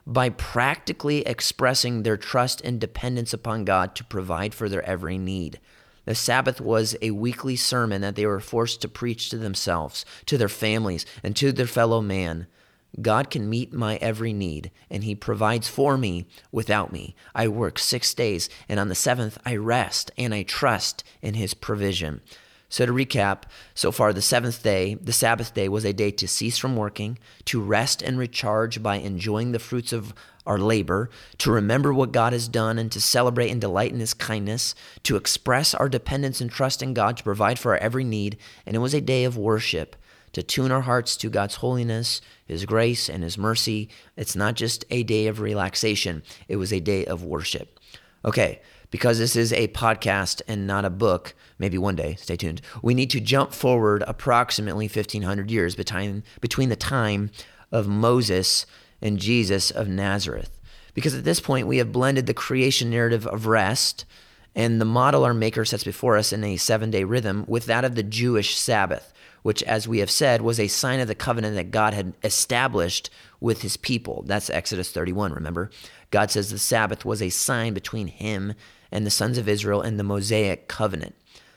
by 0.07 0.29
practically 0.29 1.21
expressing 1.27 2.03
their 2.03 2.17
trust 2.17 2.61
and 2.61 2.81
dependence 2.81 3.33
upon 3.33 3.65
God 3.65 3.95
to 3.97 4.05
provide 4.05 4.55
for 4.55 4.69
their 4.69 4.85
every 4.85 5.19
need. 5.19 5.59
The 6.05 6.15
Sabbath 6.15 6.61
was 6.61 6.97
a 7.03 7.11
weekly 7.11 7.57
sermon 7.57 8.01
that 8.03 8.15
they 8.15 8.27
were 8.27 8.39
forced 8.39 8.81
to 8.83 8.89
preach 8.89 9.29
to 9.31 9.39
themselves, 9.39 10.05
to 10.27 10.39
their 10.39 10.49
families, 10.49 11.05
and 11.25 11.35
to 11.37 11.51
their 11.51 11.67
fellow 11.67 12.01
man. 12.01 12.47
God 13.03 13.29
can 13.29 13.51
meet 13.51 13.73
my 13.73 13.97
every 13.97 14.33
need, 14.33 14.71
and 14.89 15.03
He 15.03 15.17
provides 15.17 15.67
for 15.69 15.99
me 15.99 16.27
without 16.53 16.93
me. 16.93 17.17
I 17.35 17.49
work 17.49 17.79
six 17.79 18.15
days, 18.15 18.49
and 18.69 18.79
on 18.79 18.89
the 18.89 18.95
seventh, 18.95 19.37
I 19.45 19.57
rest 19.57 20.13
and 20.17 20.33
I 20.33 20.45
trust 20.45 21.03
in 21.21 21.35
His 21.35 21.53
provision. 21.53 22.21
So, 22.69 22.85
to 22.85 22.93
recap, 22.93 23.43
so 23.75 23.93
far 23.93 24.13
the 24.13 24.23
seventh 24.23 24.63
day, 24.63 24.95
the 24.95 25.13
Sabbath 25.13 25.55
day, 25.55 25.69
was 25.69 25.85
a 25.85 25.93
day 25.93 26.11
to 26.11 26.27
cease 26.27 26.59
from 26.59 26.77
working, 26.77 27.19
to 27.47 27.61
rest 27.61 28.03
and 28.03 28.19
recharge 28.19 28.83
by 28.83 28.97
enjoying 28.97 29.53
the 29.53 29.59
fruits 29.59 29.93
of 29.93 30.13
our 30.47 30.59
labor, 30.59 31.11
to 31.39 31.51
remember 31.51 31.93
what 31.93 32.13
God 32.13 32.33
has 32.33 32.49
done 32.49 32.79
and 32.79 32.91
to 32.93 33.01
celebrate 33.01 33.51
and 33.51 33.61
delight 33.61 33.93
in 33.93 34.01
His 34.01 34.15
kindness, 34.15 34.75
to 35.05 35.17
express 35.17 35.75
our 35.75 35.89
dependence 35.89 36.41
and 36.41 36.51
trust 36.51 36.83
in 36.83 36.95
God 36.95 37.17
to 37.17 37.25
provide 37.25 37.59
for 37.59 37.73
our 37.73 37.79
every 37.79 38.05
need. 38.05 38.37
And 38.65 38.75
it 38.75 38.81
was 38.81 38.95
a 38.95 39.01
day 39.01 39.25
of 39.25 39.37
worship, 39.37 39.97
to 40.33 40.43
tune 40.43 40.71
our 40.71 40.83
hearts 40.83 41.17
to 41.19 41.31
God's 41.31 41.57
holiness, 41.57 42.21
His 42.47 42.65
grace, 42.65 43.09
and 43.09 43.23
His 43.23 43.39
mercy. 43.39 43.89
It's 44.17 44.37
not 44.37 44.55
just 44.55 44.85
a 44.91 45.03
day 45.03 45.29
of 45.29 45.41
relaxation, 45.41 46.23
it 46.49 46.57
was 46.57 46.73
a 46.73 46.81
day 46.81 47.05
of 47.05 47.23
worship. 47.23 47.79
Okay, 48.25 48.61
because 48.97 49.19
this 49.19 49.37
is 49.37 49.53
a 49.53 49.69
podcast 49.69 50.41
and 50.49 50.67
not 50.67 50.87
a 50.87 50.89
book, 50.89 51.35
maybe 51.59 51.77
one 51.77 51.95
day, 51.95 52.15
stay 52.15 52.35
tuned, 52.35 52.63
we 52.81 52.95
need 52.95 53.11
to 53.11 53.21
jump 53.21 53.53
forward 53.53 54.03
approximately 54.07 54.87
1,500 54.87 55.51
years 55.51 55.77
between, 55.77 56.25
between 56.41 56.71
the 56.71 56.77
time 56.77 57.31
of 57.71 57.87
Moses 57.87 58.65
and 59.03 59.19
Jesus 59.19 59.71
of 59.71 59.87
Nazareth. 59.87 60.59
Because 60.95 61.15
at 61.15 61.25
this 61.25 61.41
point, 61.41 61.67
we 61.67 61.77
have 61.77 61.93
blended 61.93 62.25
the 62.25 62.33
creation 62.33 62.89
narrative 62.89 63.27
of 63.27 63.47
rest 63.47 64.07
and 64.55 64.81
the 64.81 64.87
model 64.87 65.25
our 65.25 65.35
Maker 65.35 65.67
sets 65.67 65.85
before 65.85 66.17
us 66.17 66.33
in 66.33 66.43
a 66.43 66.57
seven 66.57 66.91
day 66.91 67.05
rhythm 67.05 67.45
with 67.47 67.67
that 67.67 67.85
of 67.85 67.97
the 67.97 68.03
Jewish 68.03 68.57
Sabbath, 68.57 69.13
which, 69.43 69.63
as 69.65 69.87
we 69.87 69.99
have 69.99 70.11
said, 70.11 70.41
was 70.41 70.59
a 70.59 70.69
sign 70.69 71.01
of 71.01 71.09
the 71.09 71.15
covenant 71.15 71.55
that 71.57 71.71
God 71.71 71.93
had 71.93 72.15
established 72.25 73.11
with 73.41 73.61
his 73.61 73.77
people. 73.77 74.25
That's 74.27 74.49
Exodus 74.49 74.91
31, 74.91 75.35
remember? 75.35 75.71
God 76.11 76.31
says 76.31 76.51
the 76.51 76.59
Sabbath 76.59 77.05
was 77.05 77.21
a 77.21 77.29
sign 77.29 77.75
between 77.75 78.07
him 78.07 78.55
and 78.91 79.05
the 79.05 79.11
sons 79.11 79.39
of 79.39 79.49
Israel 79.49 79.83
in 79.83 79.97
the 79.97 80.05
Mosaic 80.05 80.69
covenant. 80.69 81.15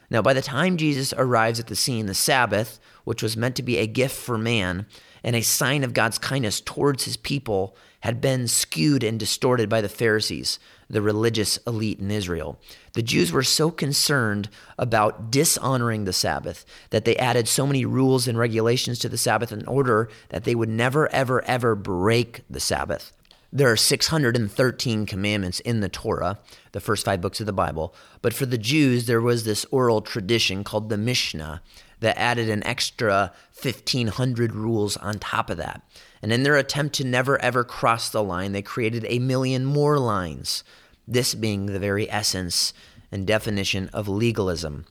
Now, 0.10 0.22
by 0.22 0.34
the 0.34 0.42
time 0.42 0.78
Jesus 0.78 1.14
arrives 1.16 1.60
at 1.60 1.68
the 1.68 1.76
scene, 1.76 2.08
the 2.08 2.14
Sabbath, 2.14 2.80
which 3.04 3.22
was 3.22 3.38
meant 3.38 3.56
to 3.58 3.64
be 3.64 3.78
a 3.78 3.88
gift 3.88 4.16
for 4.16 4.38
man 4.38 4.88
and 5.24 5.36
a 5.36 5.42
sign 5.42 5.84
of 5.84 5.94
God's 5.94 6.18
kindness 6.18 6.62
towards 6.62 7.04
his 7.04 7.18
people, 7.18 7.76
had 8.02 8.22
been 8.22 8.48
skewed 8.48 9.04
and 9.04 9.20
distorted 9.20 9.70
by 9.70 9.82
the 9.82 9.90
Pharisees, 9.90 10.58
the 10.90 11.02
religious 11.02 11.58
elite 11.68 12.00
in 12.00 12.10
Israel. 12.10 12.60
The 12.94 13.04
Jews 13.04 13.32
were 13.32 13.44
so 13.44 13.70
concerned 13.70 14.50
about 14.78 15.30
dishonoring 15.30 16.06
the 16.06 16.14
Sabbath 16.14 16.66
that 16.90 17.06
they 17.06 17.18
added 17.18 17.48
so 17.48 17.68
many 17.68 17.86
rules 17.86 18.28
and 18.28 18.38
regulations 18.38 19.00
to 19.00 19.10
the 19.10 19.18
Sabbath 19.18 19.52
in 19.52 19.66
order 19.68 20.10
that 20.30 20.46
they 20.46 20.56
would 20.56 20.70
never, 20.70 21.12
ever, 21.14 21.44
ever 21.44 21.76
break 21.76 22.42
the 22.50 22.62
Sabbath. 22.62 23.12
There 23.52 23.72
are 23.72 23.78
613 23.78 25.08
commandments 25.08 25.60
in 25.62 25.80
the 25.80 25.90
Torah, 25.90 26.38
the 26.72 26.80
first 26.80 27.04
five 27.04 27.20
books 27.20 27.40
of 27.40 27.48
the 27.48 27.54
Bible, 27.54 27.96
but 28.22 28.34
for 28.34 28.46
the 28.46 28.60
Jews, 28.60 29.08
there 29.08 29.22
was 29.22 29.44
this 29.44 29.66
oral 29.72 30.02
tradition 30.02 30.64
called 30.64 30.90
the 30.90 30.98
Mishnah 30.98 31.64
that 32.00 32.20
added 32.20 32.48
an 32.48 32.64
extra 32.64 33.34
1,500 33.60 34.54
rules 34.54 34.98
on 34.98 35.18
top 35.18 35.50
of 35.50 35.58
that. 35.58 35.82
And 36.22 36.32
in 36.32 36.44
their 36.44 36.58
attempt 36.58 36.96
to 36.96 37.04
never 37.04 37.42
ever 37.42 37.64
cross 37.64 38.10
the 38.10 38.24
line, 38.24 38.52
they 38.52 38.62
created 38.62 39.06
a 39.08 39.18
million 39.18 39.66
more 39.66 39.98
lines, 39.98 40.64
this 41.08 41.34
being 41.34 41.66
the 41.66 41.80
very 41.80 42.10
essence 42.10 42.72
and 43.12 43.26
definition 43.26 43.90
of 43.94 44.08
legalism. 44.08 44.86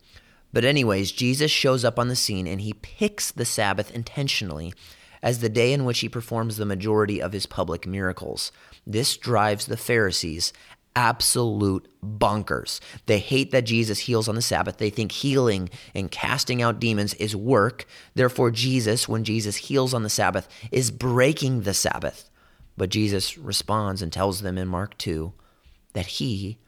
But, 0.53 0.65
anyways, 0.65 1.13
Jesus 1.13 1.51
shows 1.51 1.85
up 1.85 1.99
on 1.99 2.09
the 2.09 2.17
scene 2.17 2.47
and 2.47 2.61
he 2.61 2.73
picks 2.73 3.31
the 3.31 3.45
Sabbath 3.45 3.93
intentionally 3.93 4.75
as 5.23 5.41
the 5.41 5.49
day 5.49 5.73
in 5.73 5.85
which 5.85 6.01
he 6.01 6.09
performs 6.09 6.57
the 6.57 6.67
majority 6.67 7.21
of 7.21 7.33
his 7.33 7.47
public 7.47 7.87
miracles. 7.87 8.53
This 8.87 9.17
drives 9.17 9.67
the 9.67 9.77
Pharisees 9.77 10.53
absolute 10.99 11.89
bonkers. 12.05 12.81
They 13.07 13.21
hate 13.21 13.53
that 13.53 13.63
Jesus 13.63 14.01
heals 14.01 14.29
on 14.29 14.35
the 14.35 14.43
Sabbath. 14.43 14.79
They 14.79 14.91
think 14.91 15.13
healing 15.13 15.71
and 15.95 16.11
casting 16.11 16.61
out 16.61 16.81
demons 16.81 17.15
is 17.15 17.37
work. 17.37 17.87
Therefore, 18.17 18.51
Jesus, 18.51 19.09
when 19.09 19.23
Jesus 19.23 19.57
heals 19.57 19.95
on 19.95 20.03
the 20.03 20.11
Sabbath, 20.11 20.49
is 20.73 20.91
breaking 20.91 21.61
the 21.63 21.75
Sabbath. 21.75 22.29
But 22.77 22.91
Jesus 22.91 23.39
responds 23.39 24.03
and 24.03 24.13
tells 24.13 24.43
them 24.43 24.59
in 24.59 24.67
Mark 24.67 24.99
2 24.99 25.33
that 25.93 26.07
he 26.07 26.59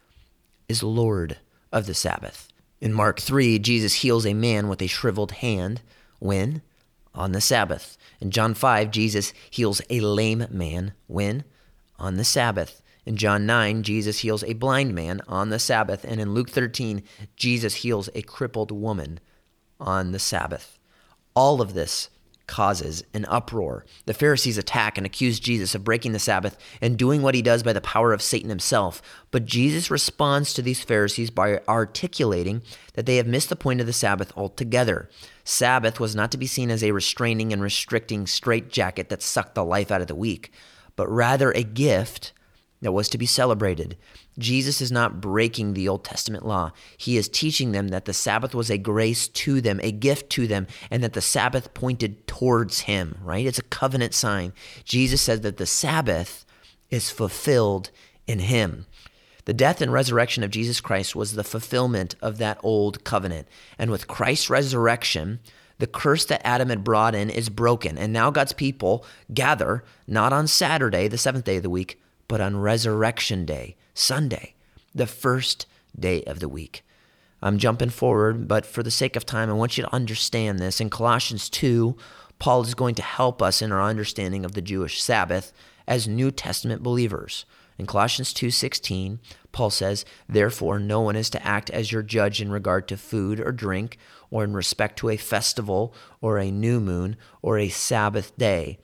is 0.68 0.84
Lord 0.84 1.38
of 1.72 1.86
the 1.86 1.94
Sabbath. 1.94 2.48
In 2.80 2.92
Mark 2.92 3.20
3, 3.20 3.58
Jesus 3.58 3.94
heals 3.94 4.24
a 4.24 4.34
man 4.34 4.68
with 4.68 4.80
a 4.80 4.86
shriveled 4.86 5.32
hand. 5.32 5.82
When? 6.20 6.62
On 7.20 7.32
the 7.32 7.40
Sabbath. 7.42 7.98
In 8.18 8.30
John 8.30 8.54
5, 8.54 8.90
Jesus 8.90 9.34
heals 9.50 9.82
a 9.90 10.00
lame 10.00 10.46
man. 10.48 10.94
When? 11.06 11.44
On 11.98 12.16
the 12.16 12.24
Sabbath. 12.24 12.80
In 13.04 13.16
John 13.16 13.44
9, 13.44 13.82
Jesus 13.82 14.20
heals 14.20 14.42
a 14.42 14.54
blind 14.54 14.94
man 14.94 15.20
on 15.28 15.50
the 15.50 15.58
Sabbath. 15.58 16.02
And 16.02 16.18
in 16.18 16.32
Luke 16.32 16.48
13, 16.48 17.02
Jesus 17.36 17.74
heals 17.74 18.08
a 18.14 18.22
crippled 18.22 18.70
woman 18.70 19.20
on 19.78 20.12
the 20.12 20.18
Sabbath. 20.18 20.78
All 21.34 21.60
of 21.60 21.74
this 21.74 22.08
causes 22.50 23.04
an 23.14 23.24
uproar. 23.26 23.86
The 24.06 24.12
Pharisees 24.12 24.58
attack 24.58 24.98
and 24.98 25.06
accuse 25.06 25.38
Jesus 25.38 25.74
of 25.74 25.84
breaking 25.84 26.12
the 26.12 26.18
Sabbath 26.18 26.58
and 26.82 26.98
doing 26.98 27.22
what 27.22 27.36
he 27.36 27.42
does 27.42 27.62
by 27.62 27.72
the 27.72 27.80
power 27.80 28.12
of 28.12 28.20
Satan 28.20 28.50
himself. 28.50 29.00
But 29.30 29.46
Jesus 29.46 29.90
responds 29.90 30.52
to 30.52 30.60
these 30.60 30.82
Pharisees 30.82 31.30
by 31.30 31.60
articulating 31.68 32.62
that 32.94 33.06
they 33.06 33.16
have 33.16 33.26
missed 33.28 33.50
the 33.50 33.56
point 33.56 33.80
of 33.80 33.86
the 33.86 33.92
Sabbath 33.92 34.32
altogether. 34.36 35.08
Sabbath 35.44 36.00
was 36.00 36.16
not 36.16 36.32
to 36.32 36.38
be 36.38 36.48
seen 36.48 36.70
as 36.70 36.82
a 36.82 36.90
restraining 36.90 37.52
and 37.52 37.62
restricting 37.62 38.26
straitjacket 38.26 39.08
that 39.08 39.22
sucked 39.22 39.54
the 39.54 39.64
life 39.64 39.92
out 39.92 40.00
of 40.00 40.08
the 40.08 40.14
week, 40.16 40.52
but 40.96 41.08
rather 41.08 41.52
a 41.52 41.62
gift 41.62 42.32
that 42.82 42.92
was 42.92 43.08
to 43.10 43.18
be 43.18 43.26
celebrated. 43.26 43.96
Jesus 44.38 44.80
is 44.80 44.90
not 44.90 45.20
breaking 45.20 45.74
the 45.74 45.88
Old 45.88 46.04
Testament 46.04 46.46
law. 46.46 46.72
He 46.96 47.16
is 47.16 47.28
teaching 47.28 47.72
them 47.72 47.88
that 47.88 48.06
the 48.06 48.12
Sabbath 48.12 48.54
was 48.54 48.70
a 48.70 48.78
grace 48.78 49.28
to 49.28 49.60
them, 49.60 49.80
a 49.82 49.92
gift 49.92 50.30
to 50.30 50.46
them, 50.46 50.66
and 50.90 51.02
that 51.02 51.12
the 51.12 51.20
Sabbath 51.20 51.74
pointed 51.74 52.26
towards 52.26 52.80
Him, 52.80 53.18
right? 53.22 53.46
It's 53.46 53.58
a 53.58 53.64
covenant 53.64 54.14
sign. 54.14 54.52
Jesus 54.84 55.20
says 55.20 55.42
that 55.42 55.58
the 55.58 55.66
Sabbath 55.66 56.46
is 56.88 57.10
fulfilled 57.10 57.90
in 58.26 58.40
Him. 58.40 58.86
The 59.44 59.54
death 59.54 59.80
and 59.80 59.92
resurrection 59.92 60.42
of 60.42 60.50
Jesus 60.50 60.80
Christ 60.80 61.16
was 61.16 61.32
the 61.32 61.44
fulfillment 61.44 62.14
of 62.22 62.38
that 62.38 62.58
old 62.62 63.04
covenant. 63.04 63.48
And 63.78 63.90
with 63.90 64.06
Christ's 64.06 64.48
resurrection, 64.50 65.40
the 65.78 65.86
curse 65.86 66.24
that 66.26 66.46
Adam 66.46 66.68
had 66.68 66.84
brought 66.84 67.14
in 67.14 67.30
is 67.30 67.48
broken. 67.48 67.98
And 67.98 68.12
now 68.12 68.30
God's 68.30 68.52
people 68.52 69.04
gather, 69.32 69.82
not 70.06 70.32
on 70.32 70.46
Saturday, 70.46 71.08
the 71.08 71.18
seventh 71.18 71.44
day 71.44 71.56
of 71.56 71.62
the 71.62 71.70
week, 71.70 71.99
but 72.30 72.40
on 72.40 72.56
Resurrection 72.56 73.44
Day, 73.44 73.74
Sunday, 73.92 74.54
the 74.94 75.08
first 75.08 75.66
day 75.98 76.22
of 76.22 76.38
the 76.38 76.48
week. 76.48 76.84
I'm 77.42 77.58
jumping 77.58 77.90
forward, 77.90 78.46
but 78.46 78.64
for 78.64 78.84
the 78.84 78.90
sake 78.92 79.16
of 79.16 79.26
time, 79.26 79.50
I 79.50 79.54
want 79.54 79.76
you 79.76 79.82
to 79.82 79.92
understand 79.92 80.60
this. 80.60 80.80
In 80.80 80.90
Colossians 80.90 81.50
2, 81.50 81.96
Paul 82.38 82.62
is 82.62 82.74
going 82.74 82.94
to 82.94 83.02
help 83.02 83.42
us 83.42 83.60
in 83.60 83.72
our 83.72 83.82
understanding 83.82 84.44
of 84.44 84.52
the 84.52 84.62
Jewish 84.62 85.02
Sabbath 85.02 85.52
as 85.88 86.06
New 86.06 86.30
Testament 86.30 86.84
believers. 86.84 87.46
In 87.78 87.86
Colossians 87.86 88.32
2:16, 88.32 89.18
Paul 89.50 89.70
says, 89.70 90.04
"Therefore 90.28 90.78
no 90.78 91.00
one 91.00 91.16
is 91.16 91.30
to 91.30 91.44
act 91.44 91.68
as 91.70 91.90
your 91.90 92.04
judge 92.04 92.40
in 92.40 92.52
regard 92.52 92.86
to 92.88 92.96
food 92.96 93.40
or 93.40 93.50
drink 93.50 93.98
or 94.30 94.44
in 94.44 94.52
respect 94.52 95.00
to 95.00 95.08
a 95.08 95.16
festival 95.16 95.92
or 96.20 96.38
a 96.38 96.52
new 96.52 96.78
moon 96.78 97.16
or 97.42 97.58
a 97.58 97.70
Sabbath 97.70 98.38
day, 98.38 98.78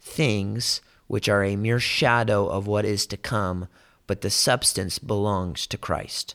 things 0.00 0.80
which 1.06 1.28
are 1.28 1.44
a 1.44 1.56
mere 1.56 1.80
shadow 1.80 2.46
of 2.46 2.66
what 2.66 2.84
is 2.84 3.06
to 3.06 3.16
come, 3.16 3.68
but 4.06 4.20
the 4.20 4.30
substance 4.30 4.98
belongs 4.98 5.66
to 5.66 5.78
Christ. 5.78 6.34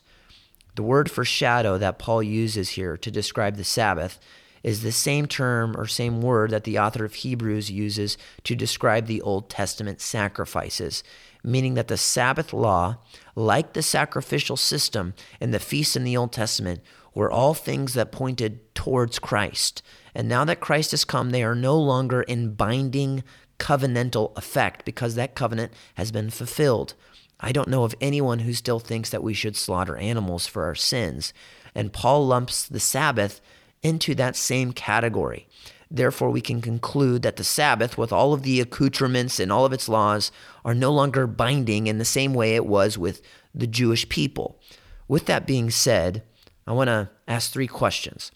The 0.74 0.82
word 0.82 1.10
for 1.10 1.24
shadow 1.24 1.78
that 1.78 1.98
Paul 1.98 2.22
uses 2.22 2.70
here 2.70 2.96
to 2.96 3.10
describe 3.10 3.56
the 3.56 3.64
Sabbath 3.64 4.18
is 4.62 4.82
the 4.82 4.92
same 4.92 5.26
term 5.26 5.76
or 5.76 5.86
same 5.86 6.22
word 6.22 6.50
that 6.50 6.64
the 6.64 6.78
author 6.78 7.04
of 7.04 7.14
Hebrews 7.14 7.70
uses 7.70 8.16
to 8.44 8.54
describe 8.54 9.06
the 9.06 9.20
Old 9.22 9.50
Testament 9.50 10.00
sacrifices, 10.00 11.02
meaning 11.42 11.74
that 11.74 11.88
the 11.88 11.96
Sabbath 11.96 12.52
law, 12.52 12.98
like 13.34 13.72
the 13.72 13.82
sacrificial 13.82 14.56
system 14.56 15.14
and 15.40 15.52
the 15.52 15.58
feasts 15.58 15.96
in 15.96 16.04
the 16.04 16.16
Old 16.16 16.32
Testament, 16.32 16.80
were 17.14 17.30
all 17.30 17.54
things 17.54 17.94
that 17.94 18.12
pointed 18.12 18.74
towards 18.74 19.18
Christ. 19.18 19.82
And 20.14 20.28
now 20.28 20.44
that 20.44 20.60
Christ 20.60 20.92
has 20.92 21.04
come, 21.04 21.30
they 21.30 21.42
are 21.42 21.54
no 21.54 21.78
longer 21.78 22.22
in 22.22 22.54
binding 22.54 23.22
covenantal 23.62 24.36
effect 24.36 24.84
because 24.84 25.14
that 25.14 25.36
covenant 25.36 25.72
has 25.94 26.10
been 26.10 26.30
fulfilled. 26.30 26.94
I 27.38 27.52
don't 27.52 27.68
know 27.68 27.84
of 27.84 27.94
anyone 28.00 28.40
who 28.40 28.54
still 28.54 28.80
thinks 28.80 29.10
that 29.10 29.22
we 29.22 29.34
should 29.34 29.56
slaughter 29.56 29.96
animals 29.96 30.48
for 30.48 30.64
our 30.64 30.74
sins. 30.74 31.32
And 31.72 31.92
Paul 31.92 32.26
lumps 32.26 32.66
the 32.66 32.80
Sabbath 32.80 33.40
into 33.80 34.16
that 34.16 34.34
same 34.34 34.72
category. 34.72 35.46
Therefore, 35.88 36.30
we 36.30 36.40
can 36.40 36.60
conclude 36.60 37.22
that 37.22 37.36
the 37.36 37.44
Sabbath, 37.44 37.96
with 37.96 38.12
all 38.12 38.32
of 38.32 38.42
the 38.42 38.60
accoutrements 38.60 39.38
and 39.38 39.52
all 39.52 39.64
of 39.64 39.72
its 39.72 39.88
laws, 39.88 40.32
are 40.64 40.74
no 40.74 40.92
longer 40.92 41.28
binding 41.28 41.86
in 41.86 41.98
the 41.98 42.04
same 42.04 42.34
way 42.34 42.56
it 42.56 42.66
was 42.66 42.98
with 42.98 43.22
the 43.54 43.68
Jewish 43.68 44.08
people. 44.08 44.58
With 45.06 45.26
that 45.26 45.46
being 45.46 45.70
said, 45.70 46.24
I 46.66 46.72
want 46.72 46.88
to 46.88 47.10
ask 47.28 47.52
three 47.52 47.68
questions. 47.68 48.32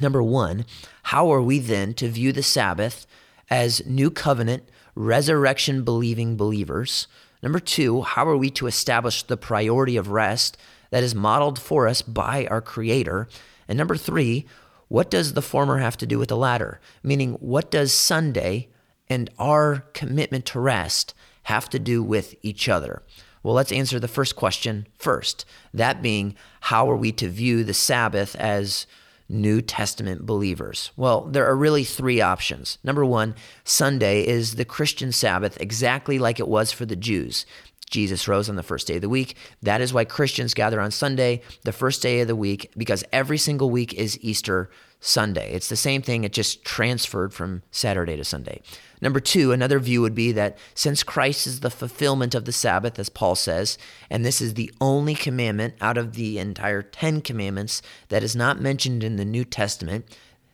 Number 0.00 0.22
one, 0.22 0.66
how 1.04 1.32
are 1.32 1.42
we 1.42 1.60
then 1.60 1.94
to 1.94 2.08
view 2.08 2.32
the 2.32 2.42
Sabbath 2.42 3.06
as 3.50 3.84
new 3.86 4.10
covenant, 4.10 4.68
resurrection 4.94 5.82
believing 5.84 6.36
believers? 6.36 7.08
Number 7.42 7.58
two, 7.58 8.02
how 8.02 8.26
are 8.26 8.36
we 8.36 8.50
to 8.50 8.66
establish 8.66 9.22
the 9.22 9.36
priority 9.36 9.96
of 9.96 10.08
rest 10.10 10.56
that 10.90 11.02
is 11.02 11.14
modeled 11.14 11.58
for 11.58 11.88
us 11.88 12.02
by 12.02 12.46
our 12.46 12.60
Creator? 12.60 13.28
And 13.66 13.78
number 13.78 13.96
three, 13.96 14.46
what 14.88 15.10
does 15.10 15.34
the 15.34 15.42
former 15.42 15.78
have 15.78 15.96
to 15.98 16.06
do 16.06 16.18
with 16.18 16.28
the 16.28 16.36
latter? 16.36 16.80
Meaning, 17.02 17.34
what 17.34 17.70
does 17.70 17.92
Sunday 17.92 18.68
and 19.08 19.30
our 19.38 19.84
commitment 19.94 20.46
to 20.46 20.60
rest 20.60 21.14
have 21.44 21.68
to 21.70 21.78
do 21.78 22.02
with 22.02 22.34
each 22.42 22.68
other? 22.68 23.02
Well, 23.42 23.54
let's 23.54 23.72
answer 23.72 23.98
the 23.98 24.08
first 24.08 24.36
question 24.36 24.86
first. 24.98 25.44
That 25.72 26.02
being, 26.02 26.34
how 26.62 26.90
are 26.90 26.96
we 26.96 27.12
to 27.12 27.28
view 27.28 27.64
the 27.64 27.74
Sabbath 27.74 28.36
as 28.36 28.86
New 29.30 29.62
Testament 29.62 30.26
believers? 30.26 30.90
Well, 30.96 31.22
there 31.22 31.46
are 31.46 31.56
really 31.56 31.84
three 31.84 32.20
options. 32.20 32.78
Number 32.82 33.04
one, 33.04 33.34
Sunday 33.64 34.26
is 34.26 34.56
the 34.56 34.64
Christian 34.64 35.12
Sabbath 35.12 35.60
exactly 35.60 36.18
like 36.18 36.40
it 36.40 36.48
was 36.48 36.72
for 36.72 36.84
the 36.84 36.96
Jews. 36.96 37.46
Jesus 37.90 38.28
rose 38.28 38.48
on 38.48 38.56
the 38.56 38.62
first 38.62 38.86
day 38.86 38.96
of 38.96 39.02
the 39.02 39.08
week. 39.08 39.36
That 39.62 39.80
is 39.80 39.92
why 39.92 40.04
Christians 40.04 40.54
gather 40.54 40.80
on 40.80 40.90
Sunday, 40.90 41.42
the 41.62 41.72
first 41.72 42.02
day 42.02 42.20
of 42.20 42.28
the 42.28 42.36
week, 42.36 42.70
because 42.76 43.04
every 43.12 43.38
single 43.38 43.70
week 43.70 43.94
is 43.94 44.18
Easter 44.22 44.70
Sunday. 45.00 45.52
It's 45.52 45.68
the 45.68 45.76
same 45.76 46.02
thing, 46.02 46.24
it 46.24 46.32
just 46.32 46.64
transferred 46.64 47.32
from 47.32 47.62
Saturday 47.70 48.16
to 48.16 48.24
Sunday. 48.24 48.60
Number 49.00 49.18
two, 49.18 49.50
another 49.50 49.78
view 49.78 50.02
would 50.02 50.14
be 50.14 50.30
that 50.32 50.58
since 50.74 51.02
Christ 51.02 51.46
is 51.46 51.60
the 51.60 51.70
fulfillment 51.70 52.34
of 52.34 52.44
the 52.44 52.52
Sabbath, 52.52 52.98
as 52.98 53.08
Paul 53.08 53.34
says, 53.34 53.78
and 54.10 54.24
this 54.24 54.42
is 54.42 54.54
the 54.54 54.70
only 54.80 55.14
commandment 55.14 55.74
out 55.80 55.96
of 55.96 56.14
the 56.14 56.38
entire 56.38 56.82
Ten 56.82 57.22
Commandments 57.22 57.80
that 58.08 58.22
is 58.22 58.36
not 58.36 58.60
mentioned 58.60 59.02
in 59.02 59.16
the 59.16 59.24
New 59.24 59.44
Testament, 59.44 60.04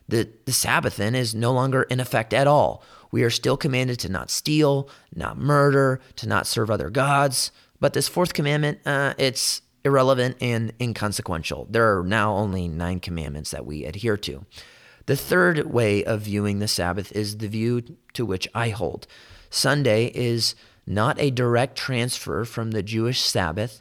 the, 0.09 0.29
the 0.45 0.53
Sabbath 0.53 0.97
then 0.97 1.17
is 1.17 1.35
no 1.35 1.53
longer 1.53 1.83
in 1.83 1.99
effect 1.99 2.33
at 2.33 2.47
all. 2.47 2.85
We 3.11 3.25
are 3.25 3.31
still 3.31 3.57
commanded 3.57 3.99
to 4.01 4.09
not 4.09 4.31
steal, 4.31 4.89
not 5.15 5.39
murder, 5.39 6.01
to 6.17 6.29
not 6.29 6.47
serve 6.47 6.71
other 6.71 6.91
gods. 6.91 7.51
But 7.81 7.93
this 7.93 8.09
fourth 8.09 8.33
commandment, 8.33 8.79
uh, 8.87 9.15
it's 9.19 9.63
irrelevant 9.87 10.37
and 10.41 10.73
inconsequential. 10.81 11.69
There 11.71 11.97
are 11.97 12.03
now 12.03 12.35
only 12.35 12.67
nine 12.67 12.99
commandments 12.99 13.53
that 13.53 13.65
we 13.65 13.85
adhere 13.85 14.17
to. 14.19 14.45
The 15.07 15.17
third 15.17 15.73
way 15.73 16.05
of 16.05 16.23
viewing 16.23 16.59
the 16.59 16.67
Sabbath 16.67 17.13
is 17.13 17.39
the 17.39 17.47
view 17.47 17.97
to 18.15 18.27
which 18.27 18.49
I 18.53 18.71
hold. 18.71 19.07
Sunday 19.49 20.07
is 20.07 20.57
not 20.87 21.21
a 21.21 21.31
direct 21.31 21.79
transfer 21.79 22.45
from 22.45 22.73
the 22.73 22.83
Jewish 22.83 23.23
Sabbath, 23.23 23.81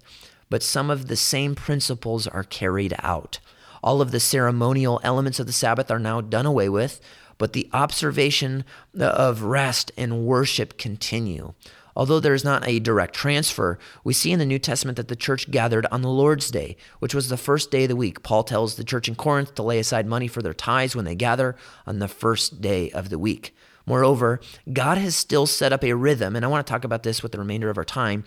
but 0.50 0.62
some 0.62 0.92
of 0.92 1.08
the 1.08 1.16
same 1.16 1.56
principles 1.56 2.28
are 2.28 2.44
carried 2.44 2.96
out. 3.00 3.40
All 3.84 4.00
of 4.00 4.12
the 4.12 4.20
ceremonial 4.20 5.02
elements 5.04 5.40
of 5.40 5.48
the 5.48 5.54
Sabbath 5.54 5.90
are 5.90 6.00
now 6.00 6.22
done 6.22 6.46
away 6.46 6.70
with, 6.70 7.02
but 7.40 7.54
the 7.54 7.68
observation 7.74 8.64
of 8.98 9.42
rest 9.42 9.92
and 9.98 10.26
worship 10.26 10.78
continue. 10.78 11.54
Although 11.96 12.20
there 12.20 12.34
is 12.34 12.44
not 12.44 12.68
a 12.68 12.80
direct 12.80 13.16
transfer, 13.16 13.80
we 14.04 14.14
see 14.14 14.32
in 14.32 14.40
the 14.40 14.46
New 14.46 14.60
Testament 14.60 14.98
that 14.98 15.08
the 15.08 15.16
church 15.16 15.50
gathered 15.50 15.86
on 15.92 16.02
the 16.02 16.10
Lord's 16.10 16.52
Day, 16.52 16.76
which 17.00 17.16
was 17.16 17.30
the 17.30 17.38
first 17.38 17.72
day 17.72 17.84
of 17.84 17.90
the 17.90 17.96
week. 17.96 18.22
Paul 18.24 18.44
tells 18.44 18.76
the 18.76 18.84
church 18.84 19.08
in 19.08 19.16
Corinth 19.16 19.56
to 19.56 19.64
lay 19.64 19.80
aside 19.80 20.06
money 20.06 20.28
for 20.28 20.42
their 20.42 20.54
tithes 20.54 20.96
when 20.96 21.06
they 21.06 21.16
gather 21.16 21.56
on 21.88 22.00
the 22.00 22.08
first 22.08 22.62
day 22.62 22.92
of 22.92 23.10
the 23.10 23.20
week. 23.20 23.56
Moreover, 23.86 24.40
God 24.72 24.98
has 24.98 25.16
still 25.16 25.46
set 25.46 25.72
up 25.72 25.84
a 25.84 25.94
rhythm, 25.94 26.36
and 26.36 26.44
I 26.44 26.48
want 26.48 26.66
to 26.66 26.72
talk 26.72 26.84
about 26.84 27.04
this 27.04 27.22
with 27.22 27.32
the 27.32 27.40
remainder 27.40 27.70
of 27.70 27.78
our 27.78 27.86
time 27.86 28.24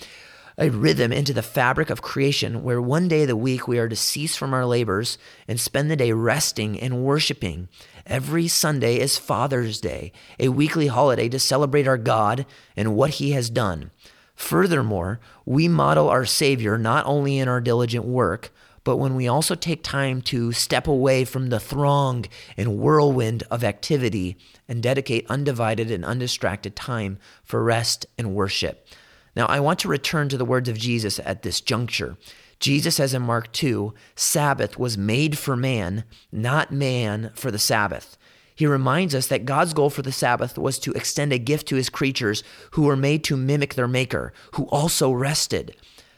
a 0.59 0.70
rhythm 0.70 1.12
into 1.12 1.33
the 1.33 1.42
fabric 1.42 1.88
of 1.88 2.02
creation 2.02 2.64
where 2.64 2.83
one 2.83 3.07
day 3.07 3.22
of 3.22 3.28
the 3.28 3.37
week 3.37 3.68
we 3.68 3.78
are 3.78 3.88
to 3.88 3.94
cease 3.94 4.35
from 4.35 4.52
our 4.52 4.66
labors 4.66 5.16
and 5.46 5.59
spend 5.61 5.88
the 5.88 5.96
day 5.96 6.12
resting 6.12 6.78
and 6.81 7.04
worshiping. 7.04 7.68
Every 8.08 8.48
Sunday 8.48 8.98
is 9.00 9.18
Father's 9.18 9.82
Day, 9.82 10.12
a 10.40 10.48
weekly 10.48 10.86
holiday 10.86 11.28
to 11.28 11.38
celebrate 11.38 11.86
our 11.86 11.98
God 11.98 12.46
and 12.74 12.96
what 12.96 13.10
He 13.10 13.32
has 13.32 13.50
done. 13.50 13.90
Furthermore, 14.34 15.20
we 15.44 15.68
model 15.68 16.08
our 16.08 16.24
Savior 16.24 16.78
not 16.78 17.04
only 17.04 17.36
in 17.36 17.48
our 17.48 17.60
diligent 17.60 18.06
work, 18.06 18.50
but 18.82 18.96
when 18.96 19.14
we 19.14 19.28
also 19.28 19.54
take 19.54 19.82
time 19.82 20.22
to 20.22 20.52
step 20.52 20.86
away 20.86 21.26
from 21.26 21.50
the 21.50 21.60
throng 21.60 22.24
and 22.56 22.78
whirlwind 22.78 23.42
of 23.50 23.62
activity 23.62 24.38
and 24.66 24.82
dedicate 24.82 25.26
undivided 25.28 25.90
and 25.90 26.02
undistracted 26.02 26.74
time 26.74 27.18
for 27.44 27.62
rest 27.62 28.06
and 28.16 28.34
worship. 28.34 28.88
Now, 29.36 29.44
I 29.44 29.60
want 29.60 29.80
to 29.80 29.88
return 29.88 30.30
to 30.30 30.38
the 30.38 30.46
words 30.46 30.70
of 30.70 30.78
Jesus 30.78 31.20
at 31.26 31.42
this 31.42 31.60
juncture. 31.60 32.16
Jesus 32.60 32.96
says 32.96 33.14
in 33.14 33.22
Mark 33.22 33.52
2 33.52 33.94
Sabbath 34.16 34.78
was 34.78 34.98
made 34.98 35.38
for 35.38 35.56
man, 35.56 36.04
not 36.32 36.72
man 36.72 37.30
for 37.34 37.50
the 37.50 37.58
Sabbath. 37.58 38.16
He 38.54 38.66
reminds 38.66 39.14
us 39.14 39.28
that 39.28 39.44
God's 39.44 39.72
goal 39.72 39.88
for 39.88 40.02
the 40.02 40.10
Sabbath 40.10 40.58
was 40.58 40.80
to 40.80 40.92
extend 40.92 41.32
a 41.32 41.38
gift 41.38 41.68
to 41.68 41.76
his 41.76 41.88
creatures 41.88 42.42
who 42.72 42.82
were 42.82 42.96
made 42.96 43.22
to 43.24 43.36
mimic 43.36 43.74
their 43.74 43.86
Maker, 43.86 44.32
who 44.54 44.64
also 44.64 45.12
rested. 45.12 45.76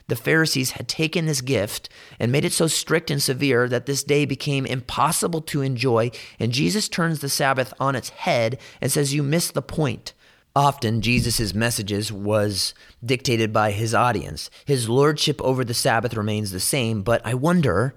The 0.08 0.16
Pharisees 0.16 0.72
had 0.72 0.88
taken 0.88 1.26
this 1.26 1.42
gift 1.42 1.88
and 2.18 2.32
made 2.32 2.44
it 2.44 2.52
so 2.52 2.66
strict 2.66 3.10
and 3.10 3.22
severe 3.22 3.68
that 3.68 3.86
this 3.86 4.02
day 4.02 4.24
became 4.24 4.64
impossible 4.64 5.42
to 5.42 5.60
enjoy, 5.60 6.10
and 6.38 6.50
Jesus 6.50 6.88
turns 6.88 7.20
the 7.20 7.28
Sabbath 7.28 7.74
on 7.78 7.94
its 7.94 8.08
head 8.08 8.58
and 8.80 8.90
says, 8.90 9.14
You 9.14 9.22
miss 9.22 9.50
the 9.50 9.62
point. 9.62 10.14
Often, 10.56 11.02
Jesus' 11.02 11.54
messages 11.54 12.12
was 12.12 12.74
dictated 13.04 13.52
by 13.52 13.70
his 13.70 13.94
audience. 13.94 14.50
His 14.64 14.88
lordship 14.88 15.40
over 15.42 15.64
the 15.64 15.74
Sabbath 15.74 16.14
remains 16.14 16.50
the 16.50 16.60
same, 16.60 17.02
but 17.02 17.24
I 17.24 17.34
wonder, 17.34 17.94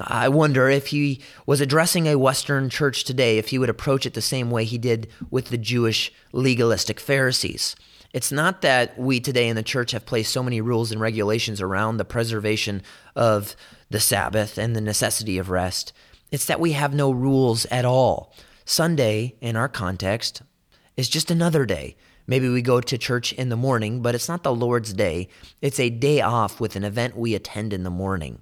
I 0.00 0.28
wonder 0.28 0.70
if 0.70 0.88
he 0.88 1.20
was 1.46 1.60
addressing 1.60 2.06
a 2.06 2.18
Western 2.18 2.70
church 2.70 3.04
today, 3.04 3.36
if 3.36 3.48
he 3.48 3.58
would 3.58 3.68
approach 3.68 4.06
it 4.06 4.14
the 4.14 4.22
same 4.22 4.50
way 4.50 4.64
he 4.64 4.78
did 4.78 5.08
with 5.30 5.50
the 5.50 5.58
Jewish 5.58 6.10
legalistic 6.32 6.98
Pharisees. 6.98 7.76
It's 8.14 8.32
not 8.32 8.62
that 8.62 8.98
we 8.98 9.20
today 9.20 9.48
in 9.48 9.56
the 9.56 9.62
church 9.62 9.90
have 9.90 10.06
placed 10.06 10.32
so 10.32 10.42
many 10.42 10.60
rules 10.60 10.90
and 10.90 11.00
regulations 11.00 11.60
around 11.60 11.96
the 11.96 12.04
preservation 12.04 12.80
of 13.14 13.56
the 13.90 14.00
Sabbath 14.00 14.56
and 14.56 14.74
the 14.74 14.80
necessity 14.80 15.36
of 15.36 15.50
rest. 15.50 15.92
It's 16.30 16.46
that 16.46 16.60
we 16.60 16.72
have 16.72 16.94
no 16.94 17.10
rules 17.10 17.66
at 17.66 17.84
all. 17.84 18.32
Sunday, 18.64 19.36
in 19.40 19.56
our 19.56 19.68
context, 19.68 20.42
is 20.96 21.08
just 21.08 21.30
another 21.30 21.66
day. 21.66 21.96
Maybe 22.26 22.48
we 22.48 22.62
go 22.62 22.80
to 22.80 22.98
church 22.98 23.32
in 23.32 23.48
the 23.50 23.56
morning, 23.56 24.00
but 24.00 24.14
it's 24.14 24.28
not 24.28 24.42
the 24.42 24.54
Lord's 24.54 24.92
day. 24.92 25.28
It's 25.60 25.78
a 25.78 25.90
day 25.90 26.20
off 26.20 26.60
with 26.60 26.74
an 26.76 26.84
event 26.84 27.16
we 27.16 27.34
attend 27.34 27.72
in 27.72 27.82
the 27.82 27.90
morning. 27.90 28.40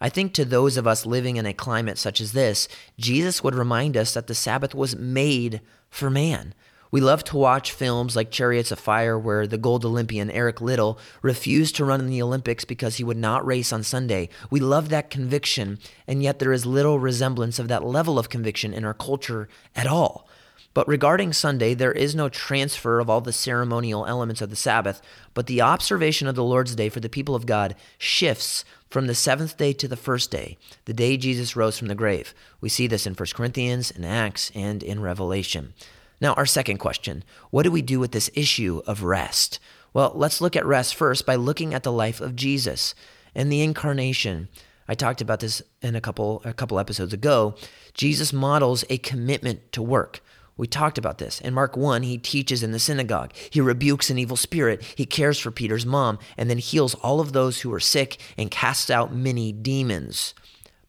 I 0.00 0.08
think 0.08 0.32
to 0.34 0.44
those 0.44 0.76
of 0.76 0.86
us 0.86 1.04
living 1.04 1.36
in 1.36 1.44
a 1.44 1.52
climate 1.52 1.98
such 1.98 2.20
as 2.20 2.32
this, 2.32 2.68
Jesus 2.98 3.42
would 3.42 3.54
remind 3.54 3.96
us 3.96 4.14
that 4.14 4.28
the 4.28 4.34
Sabbath 4.34 4.74
was 4.74 4.96
made 4.96 5.60
for 5.90 6.08
man. 6.08 6.54
We 6.90 7.00
love 7.02 7.22
to 7.24 7.36
watch 7.36 7.72
films 7.72 8.16
like 8.16 8.30
Chariots 8.30 8.72
of 8.72 8.78
Fire, 8.78 9.18
where 9.18 9.46
the 9.46 9.58
gold 9.58 9.84
Olympian 9.84 10.30
Eric 10.30 10.62
Liddell 10.62 10.98
refused 11.20 11.76
to 11.76 11.84
run 11.84 12.00
in 12.00 12.06
the 12.06 12.22
Olympics 12.22 12.64
because 12.64 12.96
he 12.96 13.04
would 13.04 13.18
not 13.18 13.44
race 13.44 13.74
on 13.74 13.82
Sunday. 13.82 14.30
We 14.50 14.60
love 14.60 14.88
that 14.88 15.10
conviction, 15.10 15.80
and 16.06 16.22
yet 16.22 16.38
there 16.38 16.52
is 16.52 16.64
little 16.64 16.98
resemblance 16.98 17.58
of 17.58 17.68
that 17.68 17.84
level 17.84 18.18
of 18.18 18.30
conviction 18.30 18.72
in 18.72 18.86
our 18.86 18.94
culture 18.94 19.48
at 19.76 19.86
all. 19.86 20.26
But 20.78 20.86
regarding 20.86 21.32
Sunday, 21.32 21.74
there 21.74 21.90
is 21.90 22.14
no 22.14 22.28
transfer 22.28 23.00
of 23.00 23.10
all 23.10 23.20
the 23.20 23.32
ceremonial 23.32 24.06
elements 24.06 24.40
of 24.40 24.48
the 24.48 24.54
Sabbath, 24.54 25.02
but 25.34 25.48
the 25.48 25.60
observation 25.60 26.28
of 26.28 26.36
the 26.36 26.44
Lord's 26.44 26.76
Day 26.76 26.88
for 26.88 27.00
the 27.00 27.08
people 27.08 27.34
of 27.34 27.46
God 27.46 27.74
shifts 27.98 28.64
from 28.88 29.08
the 29.08 29.14
seventh 29.16 29.56
day 29.56 29.72
to 29.72 29.88
the 29.88 29.96
first 29.96 30.30
day, 30.30 30.56
the 30.84 30.92
day 30.92 31.16
Jesus 31.16 31.56
rose 31.56 31.76
from 31.76 31.88
the 31.88 31.96
grave. 31.96 32.32
We 32.60 32.68
see 32.68 32.86
this 32.86 33.08
in 33.08 33.14
1 33.14 33.26
Corinthians, 33.34 33.90
in 33.90 34.04
Acts, 34.04 34.52
and 34.54 34.84
in 34.84 35.00
Revelation. 35.00 35.74
Now, 36.20 36.34
our 36.34 36.46
second 36.46 36.78
question 36.78 37.24
what 37.50 37.64
do 37.64 37.72
we 37.72 37.82
do 37.82 37.98
with 37.98 38.12
this 38.12 38.30
issue 38.34 38.80
of 38.86 39.02
rest? 39.02 39.58
Well, 39.92 40.12
let's 40.14 40.40
look 40.40 40.54
at 40.54 40.64
rest 40.64 40.94
first 40.94 41.26
by 41.26 41.34
looking 41.34 41.74
at 41.74 41.82
the 41.82 41.90
life 41.90 42.20
of 42.20 42.36
Jesus 42.36 42.94
and 43.34 43.50
the 43.50 43.62
incarnation. 43.62 44.46
I 44.86 44.94
talked 44.94 45.20
about 45.20 45.40
this 45.40 45.60
in 45.82 45.96
a 45.96 46.00
couple 46.00 46.40
a 46.44 46.52
couple 46.52 46.78
episodes 46.78 47.12
ago. 47.12 47.56
Jesus 47.94 48.32
models 48.32 48.84
a 48.88 48.98
commitment 48.98 49.72
to 49.72 49.82
work. 49.82 50.20
We 50.58 50.66
talked 50.66 50.98
about 50.98 51.18
this. 51.18 51.40
In 51.40 51.54
Mark 51.54 51.76
1, 51.76 52.02
he 52.02 52.18
teaches 52.18 52.62
in 52.62 52.72
the 52.72 52.78
synagogue. 52.78 53.32
He 53.48 53.60
rebukes 53.60 54.10
an 54.10 54.18
evil 54.18 54.36
spirit. 54.36 54.82
He 54.82 55.06
cares 55.06 55.38
for 55.38 55.50
Peter's 55.50 55.86
mom 55.86 56.18
and 56.36 56.50
then 56.50 56.58
heals 56.58 56.94
all 56.96 57.20
of 57.20 57.32
those 57.32 57.60
who 57.60 57.72
are 57.72 57.80
sick 57.80 58.20
and 58.36 58.50
casts 58.50 58.90
out 58.90 59.14
many 59.14 59.52
demons. 59.52 60.34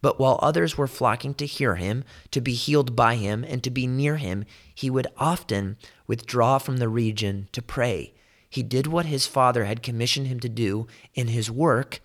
But 0.02 0.20
while 0.20 0.40
others 0.42 0.78
were 0.78 0.88
flocking 0.88 1.34
to 1.36 1.46
hear 1.46 1.76
him, 1.76 2.04
to 2.32 2.42
be 2.42 2.54
healed 2.54 2.96
by 2.96 3.16
him, 3.16 3.44
and 3.44 3.64
to 3.64 3.70
be 3.70 3.86
near 3.86 4.18
him, 4.18 4.46
he 4.74 4.90
would 4.90 5.08
often 5.18 5.78
withdraw 6.08 6.58
from 6.58 6.78
the 6.78 6.90
region 6.90 7.48
to 7.52 7.62
pray. 7.62 8.14
He 8.50 8.64
did 8.64 8.88
what 8.88 9.06
his 9.06 9.28
father 9.28 9.66
had 9.66 9.84
commissioned 9.84 10.28
him 10.28 10.40
to 10.40 10.50
do 10.50 10.88
in 11.14 11.28
his 11.28 11.52
work 11.52 12.02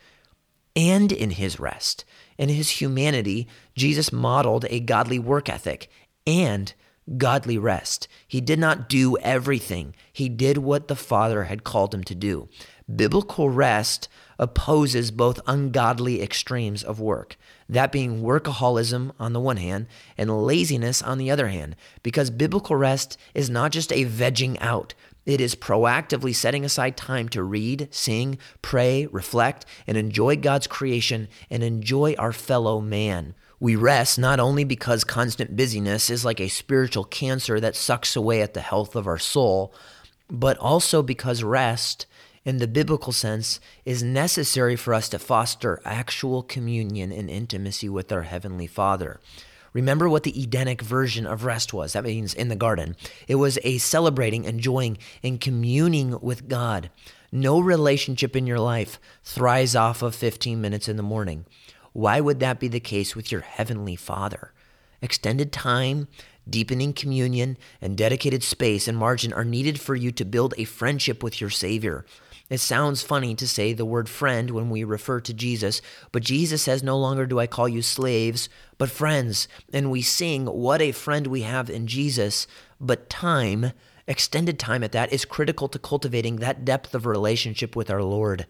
and 0.76 1.12
in 1.12 1.30
his 1.30 1.58
rest. 1.58 2.04
In 2.36 2.48
his 2.48 2.68
humanity, 2.82 3.46
Jesus 3.76 4.12
modeled 4.12 4.66
a 4.68 4.80
godly 4.80 5.18
work 5.18 5.48
ethic 5.48 5.88
and 6.26 6.74
godly 7.18 7.58
rest. 7.58 8.08
He 8.26 8.40
did 8.40 8.58
not 8.58 8.88
do 8.88 9.16
everything, 9.18 9.94
he 10.12 10.28
did 10.28 10.58
what 10.58 10.88
the 10.88 10.96
Father 10.96 11.44
had 11.44 11.64
called 11.64 11.94
him 11.94 12.04
to 12.04 12.14
do. 12.14 12.48
Biblical 12.94 13.48
rest 13.48 14.08
opposes 14.38 15.10
both 15.10 15.40
ungodly 15.46 16.20
extremes 16.20 16.82
of 16.82 17.00
work, 17.00 17.36
that 17.68 17.92
being 17.92 18.22
workaholism 18.22 19.12
on 19.18 19.32
the 19.32 19.40
one 19.40 19.56
hand 19.56 19.86
and 20.18 20.44
laziness 20.44 21.00
on 21.00 21.18
the 21.18 21.30
other 21.30 21.48
hand, 21.48 21.76
because 22.02 22.30
biblical 22.30 22.76
rest 22.76 23.16
is 23.32 23.48
not 23.48 23.72
just 23.72 23.92
a 23.92 24.04
vegging 24.04 24.58
out. 24.60 24.94
It 25.24 25.40
is 25.40 25.54
proactively 25.54 26.34
setting 26.34 26.64
aside 26.64 26.96
time 26.96 27.30
to 27.30 27.42
read, 27.42 27.88
sing, 27.90 28.38
pray, 28.60 29.06
reflect, 29.06 29.64
and 29.86 29.96
enjoy 29.96 30.36
God's 30.36 30.66
creation 30.66 31.28
and 31.48 31.62
enjoy 31.62 32.14
our 32.18 32.32
fellow 32.32 32.80
man. 32.80 33.34
We 33.64 33.76
rest 33.76 34.18
not 34.18 34.40
only 34.40 34.64
because 34.64 35.04
constant 35.04 35.56
busyness 35.56 36.10
is 36.10 36.22
like 36.22 36.38
a 36.38 36.48
spiritual 36.48 37.04
cancer 37.04 37.58
that 37.60 37.74
sucks 37.74 38.14
away 38.14 38.42
at 38.42 38.52
the 38.52 38.60
health 38.60 38.94
of 38.94 39.06
our 39.06 39.18
soul, 39.18 39.72
but 40.28 40.58
also 40.58 41.02
because 41.02 41.42
rest, 41.42 42.04
in 42.44 42.58
the 42.58 42.68
biblical 42.68 43.10
sense, 43.10 43.60
is 43.86 44.02
necessary 44.02 44.76
for 44.76 44.92
us 44.92 45.08
to 45.08 45.18
foster 45.18 45.80
actual 45.82 46.42
communion 46.42 47.10
and 47.10 47.30
intimacy 47.30 47.88
with 47.88 48.12
our 48.12 48.24
Heavenly 48.24 48.66
Father. 48.66 49.18
Remember 49.72 50.10
what 50.10 50.24
the 50.24 50.38
Edenic 50.38 50.82
version 50.82 51.26
of 51.26 51.46
rest 51.46 51.72
was. 51.72 51.94
That 51.94 52.04
means 52.04 52.34
in 52.34 52.48
the 52.48 52.56
garden. 52.56 52.96
It 53.28 53.36
was 53.36 53.58
a 53.64 53.78
celebrating, 53.78 54.44
enjoying, 54.44 54.98
and 55.22 55.40
communing 55.40 56.20
with 56.20 56.48
God. 56.48 56.90
No 57.32 57.60
relationship 57.60 58.36
in 58.36 58.46
your 58.46 58.60
life 58.60 59.00
thrives 59.22 59.74
off 59.74 60.02
of 60.02 60.14
15 60.14 60.60
minutes 60.60 60.86
in 60.86 60.98
the 60.98 61.02
morning. 61.02 61.46
Why 61.94 62.20
would 62.20 62.40
that 62.40 62.58
be 62.58 62.66
the 62.66 62.80
case 62.80 63.14
with 63.14 63.30
your 63.30 63.42
Heavenly 63.42 63.94
Father? 63.94 64.52
Extended 65.00 65.52
time, 65.52 66.08
deepening 66.50 66.92
communion, 66.92 67.56
and 67.80 67.96
dedicated 67.96 68.42
space 68.42 68.88
and 68.88 68.98
margin 68.98 69.32
are 69.32 69.44
needed 69.44 69.78
for 69.78 69.94
you 69.94 70.10
to 70.10 70.24
build 70.24 70.54
a 70.58 70.64
friendship 70.64 71.22
with 71.22 71.40
your 71.40 71.50
Savior. 71.50 72.04
It 72.50 72.58
sounds 72.58 73.04
funny 73.04 73.36
to 73.36 73.46
say 73.46 73.72
the 73.72 73.84
word 73.84 74.08
friend 74.08 74.50
when 74.50 74.70
we 74.70 74.82
refer 74.82 75.20
to 75.20 75.32
Jesus, 75.32 75.80
but 76.10 76.24
Jesus 76.24 76.62
says, 76.62 76.82
No 76.82 76.98
longer 76.98 77.26
do 77.26 77.38
I 77.38 77.46
call 77.46 77.68
you 77.68 77.80
slaves, 77.80 78.48
but 78.76 78.90
friends. 78.90 79.46
And 79.72 79.88
we 79.88 80.02
sing, 80.02 80.46
What 80.46 80.82
a 80.82 80.90
friend 80.90 81.28
we 81.28 81.42
have 81.42 81.70
in 81.70 81.86
Jesus. 81.86 82.48
But 82.80 83.08
time, 83.08 83.70
extended 84.06 84.58
time 84.58 84.82
at 84.84 84.92
that, 84.92 85.12
is 85.12 85.24
critical 85.24 85.68
to 85.68 85.78
cultivating 85.78 86.36
that 86.36 86.64
depth 86.64 86.94
of 86.94 87.06
relationship 87.06 87.74
with 87.74 87.90
our 87.90 88.02
Lord. 88.02 88.46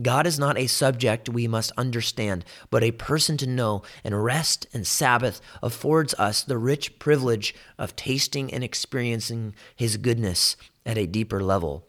God 0.00 0.26
is 0.26 0.38
not 0.38 0.58
a 0.58 0.66
subject 0.66 1.28
we 1.28 1.48
must 1.48 1.72
understand, 1.76 2.44
but 2.70 2.84
a 2.84 2.92
person 2.92 3.36
to 3.38 3.46
know, 3.46 3.82
and 4.04 4.22
rest 4.22 4.66
and 4.72 4.86
Sabbath 4.86 5.40
affords 5.62 6.14
us 6.14 6.42
the 6.42 6.58
rich 6.58 6.98
privilege 6.98 7.54
of 7.78 7.96
tasting 7.96 8.52
and 8.52 8.62
experiencing 8.62 9.54
His 9.74 9.96
goodness 9.96 10.56
at 10.86 10.98
a 10.98 11.06
deeper 11.06 11.42
level. 11.42 11.86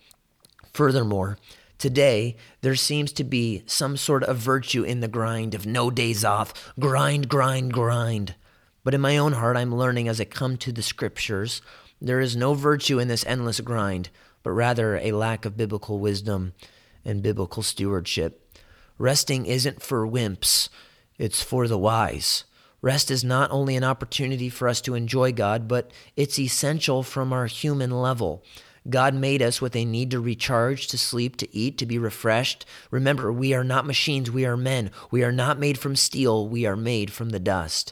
Furthermore, 0.73 1.37
today 1.77 2.35
there 2.61 2.75
seems 2.75 3.11
to 3.13 3.23
be 3.23 3.63
some 3.65 3.95
sort 3.95 4.23
of 4.23 4.37
virtue 4.37 4.83
in 4.83 5.01
the 5.01 5.07
grind 5.07 5.53
of 5.53 5.65
no 5.65 5.91
days 5.91 6.25
off, 6.25 6.73
grind, 6.79 7.29
grind, 7.29 7.73
grind. 7.73 8.35
But 8.83 8.93
in 8.93 9.01
my 9.01 9.17
own 9.17 9.33
heart, 9.33 9.57
I'm 9.57 9.75
learning 9.75 10.07
as 10.07 10.19
I 10.19 10.25
come 10.25 10.57
to 10.57 10.71
the 10.71 10.81
scriptures, 10.81 11.61
there 12.01 12.19
is 12.19 12.35
no 12.35 12.53
virtue 12.53 12.99
in 12.99 13.07
this 13.07 13.25
endless 13.25 13.59
grind, 13.59 14.09
but 14.43 14.51
rather 14.51 14.97
a 14.97 15.11
lack 15.11 15.45
of 15.45 15.57
biblical 15.57 15.99
wisdom 15.99 16.53
and 17.03 17.21
biblical 17.21 17.63
stewardship. 17.63 18.45
Resting 18.97 19.45
isn't 19.45 19.81
for 19.81 20.07
wimps, 20.07 20.69
it's 21.17 21.43
for 21.43 21.67
the 21.67 21.77
wise. 21.77 22.45
Rest 22.81 23.11
is 23.11 23.23
not 23.23 23.51
only 23.51 23.75
an 23.75 23.83
opportunity 23.83 24.49
for 24.49 24.67
us 24.67 24.79
to 24.81 24.95
enjoy 24.95 25.33
God, 25.33 25.67
but 25.67 25.91
it's 26.15 26.39
essential 26.39 27.03
from 27.03 27.33
our 27.33 27.47
human 27.47 27.91
level. 27.91 28.43
God 28.89 29.13
made 29.13 29.41
us 29.41 29.61
with 29.61 29.75
a 29.75 29.83
need 29.83 30.11
to 30.11 30.21
recharge, 30.21 30.87
to 30.87 30.97
sleep, 30.97 31.35
to 31.37 31.55
eat, 31.55 31.77
to 31.77 31.85
be 31.85 31.99
refreshed. 31.99 32.65
Remember, 32.91 33.31
we 33.31 33.53
are 33.53 33.65
not 33.65 33.85
machines, 33.85 34.31
we 34.31 34.45
are 34.45 34.55
men. 34.55 34.91
We 35.11 35.23
are 35.23 35.31
not 35.33 35.59
made 35.59 35.77
from 35.77 35.97
steel, 35.97 36.47
we 36.47 36.65
are 36.65 36.77
made 36.77 37.11
from 37.11 37.31
the 37.31 37.39
dust. 37.39 37.91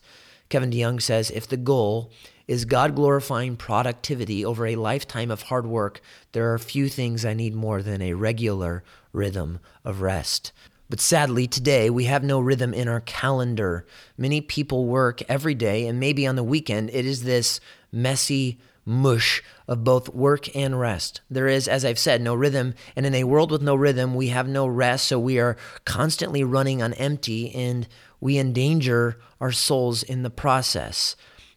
Kevin 0.50 0.72
DeYoung 0.72 1.02
says 1.02 1.32
if 1.32 1.48
the 1.48 1.58
goal 1.58 2.12
is 2.48 2.66
God 2.66 2.96
glorifying 2.96 3.58
productivity 3.58 4.46
over 4.46 4.66
a 4.66 4.76
lifetime 4.76 5.30
of 5.30 5.44
hard 5.44 5.68
work, 5.68 6.02
there 6.32 6.54
are 6.54 6.58
few 6.58 6.88
things 6.88 7.26
I 7.26 7.34
need 7.34 7.54
more 7.54 7.82
than 7.82 8.02
a 8.02 8.14
regular 8.14 8.84
rhythm 9.12 9.60
of 9.84 10.02
rest. 10.02 10.54
But 10.90 11.02
sadly, 11.02 11.48
today 11.48 11.90
we 11.90 12.06
have 12.06 12.24
no 12.24 12.40
rhythm 12.40 12.74
in 12.74 12.88
our 12.88 13.02
calendar. 13.02 13.86
Many 14.18 14.40
people 14.40 14.86
work 14.86 15.22
every 15.28 15.54
day, 15.54 15.86
and 15.86 16.00
maybe 16.00 16.26
on 16.26 16.38
the 16.38 16.44
weekend, 16.44 16.90
it 16.92 17.06
is 17.06 17.24
this 17.24 17.60
messy 17.92 18.58
mush 18.86 19.44
of 19.68 19.84
both 19.84 20.08
work 20.10 20.56
and 20.56 20.80
rest. 20.80 21.20
There 21.30 21.48
is, 21.48 21.68
as 21.68 21.84
I've 21.84 22.00
said, 22.00 22.22
no 22.22 22.34
rhythm. 22.34 22.74
And 22.96 23.06
in 23.06 23.14
a 23.16 23.26
world 23.26 23.52
with 23.52 23.62
no 23.62 23.76
rhythm, 23.76 24.16
we 24.16 24.30
have 24.30 24.48
no 24.48 24.66
rest. 24.66 25.08
So 25.08 25.20
we 25.20 25.40
are 25.40 25.58
constantly 25.84 26.42
running 26.46 26.82
on 26.82 26.94
empty 26.94 27.54
and 27.54 27.86
we 28.20 28.38
endanger 28.38 29.20
our 29.40 29.52
souls 29.52 30.04
in 30.04 30.24
the 30.24 30.30
process. 30.30 31.16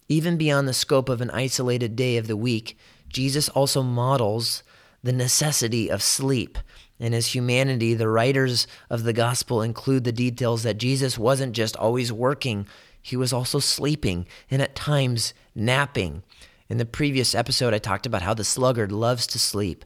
Even 0.09 0.37
beyond 0.37 0.66
the 0.66 0.73
scope 0.73 1.09
of 1.09 1.20
an 1.20 1.31
isolated 1.31 1.96
day 1.96 2.16
of 2.16 2.27
the 2.27 2.37
week, 2.37 2.77
Jesus 3.09 3.49
also 3.51 3.83
models 3.83 4.62
the 5.03 5.12
necessity 5.12 5.90
of 5.90 6.03
sleep. 6.03 6.59
In 6.99 7.12
his 7.12 7.35
humanity, 7.35 7.94
the 7.94 8.09
writers 8.09 8.66
of 8.90 9.05
the 9.05 9.12
gospel 9.12 9.62
include 9.62 10.05
the 10.05 10.12
details 10.12 10.62
that 10.64 10.79
Jesus 10.79 11.18
wasn't 11.18 11.55
just 11.55 11.77
always 11.77 12.12
working, 12.12 12.66
he 13.01 13.16
was 13.16 13.33
also 13.33 13.59
sleeping 13.59 14.27
and 14.51 14.61
at 14.61 14.75
times 14.75 15.33
napping. 15.55 16.23
In 16.68 16.77
the 16.77 16.85
previous 16.85 17.35
episode, 17.35 17.73
I 17.73 17.79
talked 17.79 18.07
about 18.07 18.23
how 18.23 18.35
the 18.35 18.44
sluggard 18.44 18.92
loves 18.92 19.27
to 19.29 19.38
sleep, 19.38 19.85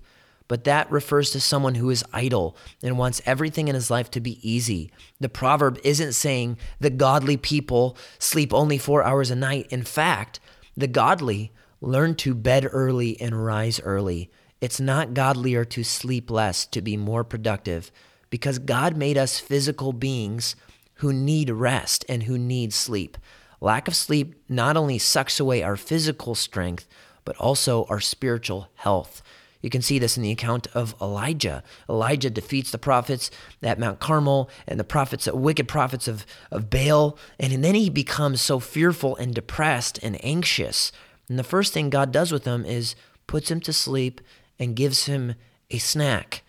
but 0.54 0.62
that 0.62 0.88
refers 0.88 1.32
to 1.32 1.40
someone 1.40 1.74
who 1.74 1.90
is 1.90 2.04
idle 2.12 2.56
and 2.80 2.96
wants 2.96 3.20
everything 3.26 3.66
in 3.66 3.74
his 3.74 3.90
life 3.90 4.08
to 4.08 4.20
be 4.20 4.38
easy. 4.48 4.88
The 5.18 5.28
proverb 5.28 5.80
isn't 5.82 6.12
saying 6.12 6.58
the 6.78 6.90
godly 6.90 7.36
people 7.36 7.96
sleep 8.20 8.54
only 8.54 8.78
four 8.78 9.02
hours 9.02 9.32
a 9.32 9.34
night. 9.34 9.66
In 9.70 9.82
fact, 9.82 10.38
the 10.76 10.86
godly 10.86 11.50
learn 11.80 12.14
to 12.14 12.36
bed 12.36 12.68
early 12.70 13.20
and 13.20 13.44
rise 13.44 13.80
early. 13.80 14.30
It's 14.60 14.78
not 14.78 15.12
godlier 15.12 15.64
to 15.64 15.82
sleep 15.82 16.30
less 16.30 16.66
to 16.66 16.80
be 16.80 16.96
more 16.96 17.24
productive 17.24 17.90
because 18.30 18.60
God 18.60 18.96
made 18.96 19.18
us 19.18 19.40
physical 19.40 19.92
beings 19.92 20.54
who 20.98 21.12
need 21.12 21.50
rest 21.50 22.04
and 22.08 22.22
who 22.22 22.38
need 22.38 22.72
sleep. 22.72 23.18
Lack 23.60 23.88
of 23.88 23.96
sleep 23.96 24.36
not 24.48 24.76
only 24.76 24.98
sucks 24.98 25.40
away 25.40 25.64
our 25.64 25.76
physical 25.76 26.36
strength, 26.36 26.86
but 27.24 27.36
also 27.38 27.86
our 27.86 27.98
spiritual 27.98 28.68
health. 28.76 29.20
You 29.64 29.70
can 29.70 29.80
see 29.80 29.98
this 29.98 30.18
in 30.18 30.22
the 30.22 30.30
account 30.30 30.66
of 30.74 30.94
Elijah. 31.00 31.62
Elijah 31.88 32.28
defeats 32.28 32.70
the 32.70 32.76
prophets 32.76 33.30
at 33.62 33.78
Mount 33.78 33.98
Carmel 33.98 34.50
and 34.68 34.78
the 34.78 34.84
prophets, 34.84 35.26
wicked 35.26 35.68
prophets 35.68 36.06
of, 36.06 36.26
of 36.50 36.68
Baal. 36.68 37.16
And 37.40 37.64
then 37.64 37.74
he 37.74 37.88
becomes 37.88 38.42
so 38.42 38.60
fearful 38.60 39.16
and 39.16 39.34
depressed 39.34 39.98
and 40.02 40.22
anxious. 40.22 40.92
And 41.30 41.38
the 41.38 41.42
first 41.42 41.72
thing 41.72 41.88
God 41.88 42.12
does 42.12 42.30
with 42.30 42.44
him 42.44 42.66
is 42.66 42.94
puts 43.26 43.50
him 43.50 43.58
to 43.60 43.72
sleep 43.72 44.20
and 44.58 44.76
gives 44.76 45.06
him 45.06 45.34
a 45.70 45.78
snack. 45.78 46.42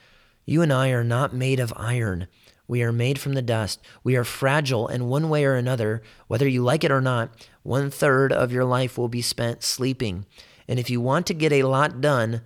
You 0.43 0.61
and 0.61 0.73
I 0.73 0.89
are 0.89 1.05
not 1.05 1.33
made 1.33 1.61
of 1.61 1.71
iron. 1.77 2.27
We 2.67 2.83
are 2.83 2.91
made 2.91 3.17
from 3.17 3.31
the 3.31 3.41
dust. 3.41 3.79
We 4.03 4.17
are 4.17 4.25
fragile, 4.25 4.89
and 4.89 5.07
one 5.07 5.29
way 5.29 5.45
or 5.45 5.55
another, 5.55 6.01
whether 6.27 6.49
you 6.49 6.63
like 6.63 6.83
it 6.83 6.91
or 6.91 6.99
not, 6.99 7.47
one 7.63 7.89
third 7.91 8.33
of 8.33 8.51
your 8.51 8.65
life 8.65 8.97
will 8.97 9.07
be 9.07 9.21
spent 9.21 9.63
sleeping. 9.63 10.25
And 10.67 10.79
if 10.79 10.89
you 10.89 10.99
want 10.99 11.27
to 11.27 11.33
get 11.33 11.53
a 11.53 11.63
lot 11.63 12.01
done, 12.01 12.41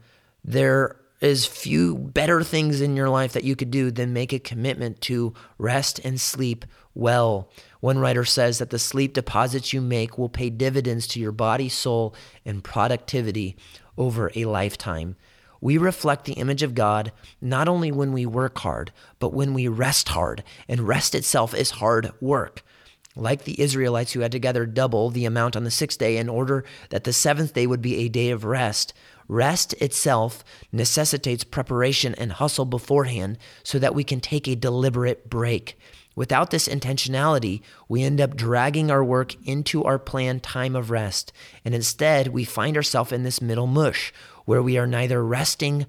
there 0.49 0.95
is 1.21 1.45
few 1.45 1.95
better 1.95 2.41
things 2.41 2.81
in 2.81 2.95
your 2.95 3.07
life 3.07 3.33
that 3.33 3.43
you 3.43 3.55
could 3.55 3.69
do 3.69 3.91
than 3.91 4.13
make 4.13 4.33
a 4.33 4.39
commitment 4.39 4.99
to 5.01 5.31
rest 5.59 5.99
and 6.03 6.19
sleep 6.19 6.65
well. 6.95 7.51
One 7.81 7.99
writer 7.99 8.25
says 8.25 8.57
that 8.57 8.71
the 8.71 8.79
sleep 8.79 9.13
deposits 9.13 9.73
you 9.73 9.79
make 9.79 10.17
will 10.17 10.27
pay 10.27 10.49
dividends 10.49 11.05
to 11.09 11.19
your 11.19 11.31
body, 11.31 11.69
soul, 11.69 12.15
and 12.45 12.63
productivity 12.63 13.57
over 13.95 14.31
a 14.33 14.45
lifetime. 14.45 15.17
We 15.61 15.77
reflect 15.77 16.25
the 16.25 16.33
image 16.33 16.63
of 16.63 16.73
God 16.73 17.11
not 17.39 17.67
only 17.67 17.91
when 17.91 18.11
we 18.11 18.25
work 18.25 18.57
hard, 18.57 18.91
but 19.19 19.33
when 19.33 19.53
we 19.53 19.67
rest 19.67 20.09
hard. 20.09 20.43
And 20.67 20.87
rest 20.87 21.13
itself 21.13 21.53
is 21.53 21.69
hard 21.69 22.11
work. 22.21 22.63
Like 23.15 23.43
the 23.43 23.59
Israelites 23.61 24.13
who 24.13 24.21
had 24.21 24.31
to 24.31 24.39
gather 24.39 24.65
double 24.65 25.09
the 25.09 25.25
amount 25.25 25.55
on 25.55 25.63
the 25.63 25.71
sixth 25.71 25.99
day 25.99 26.17
in 26.17 26.27
order 26.27 26.63
that 26.89 27.03
the 27.03 27.13
seventh 27.13 27.53
day 27.53 27.67
would 27.67 27.81
be 27.81 27.97
a 27.97 28.09
day 28.09 28.29
of 28.31 28.45
rest, 28.45 28.93
rest 29.29 29.73
itself 29.73 30.43
necessitates 30.73 31.45
preparation 31.45 32.13
and 32.15 32.33
hustle 32.33 32.65
beforehand 32.65 33.37
so 33.63 33.79
that 33.79 33.95
we 33.95 34.03
can 34.03 34.19
take 34.19 34.47
a 34.47 34.55
deliberate 34.55 35.29
break. 35.29 35.77
Without 36.15 36.49
this 36.49 36.67
intentionality, 36.67 37.61
we 37.87 38.03
end 38.03 38.19
up 38.19 38.35
dragging 38.35 38.91
our 38.91 39.03
work 39.03 39.35
into 39.47 39.85
our 39.85 39.97
planned 39.97 40.43
time 40.43 40.75
of 40.75 40.91
rest. 40.91 41.31
And 41.63 41.73
instead, 41.73 42.29
we 42.29 42.43
find 42.43 42.75
ourselves 42.75 43.13
in 43.13 43.23
this 43.23 43.41
middle 43.41 43.67
mush 43.67 44.11
where 44.43 44.61
we 44.61 44.77
are 44.77 44.87
neither 44.87 45.23
resting 45.23 45.85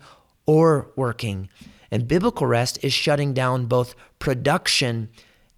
or 0.47 0.93
working. 0.95 1.49
And 1.91 2.07
biblical 2.07 2.47
rest 2.47 2.79
is 2.85 2.93
shutting 2.93 3.35
down 3.35 3.67
both 3.67 3.97
production 4.21 5.09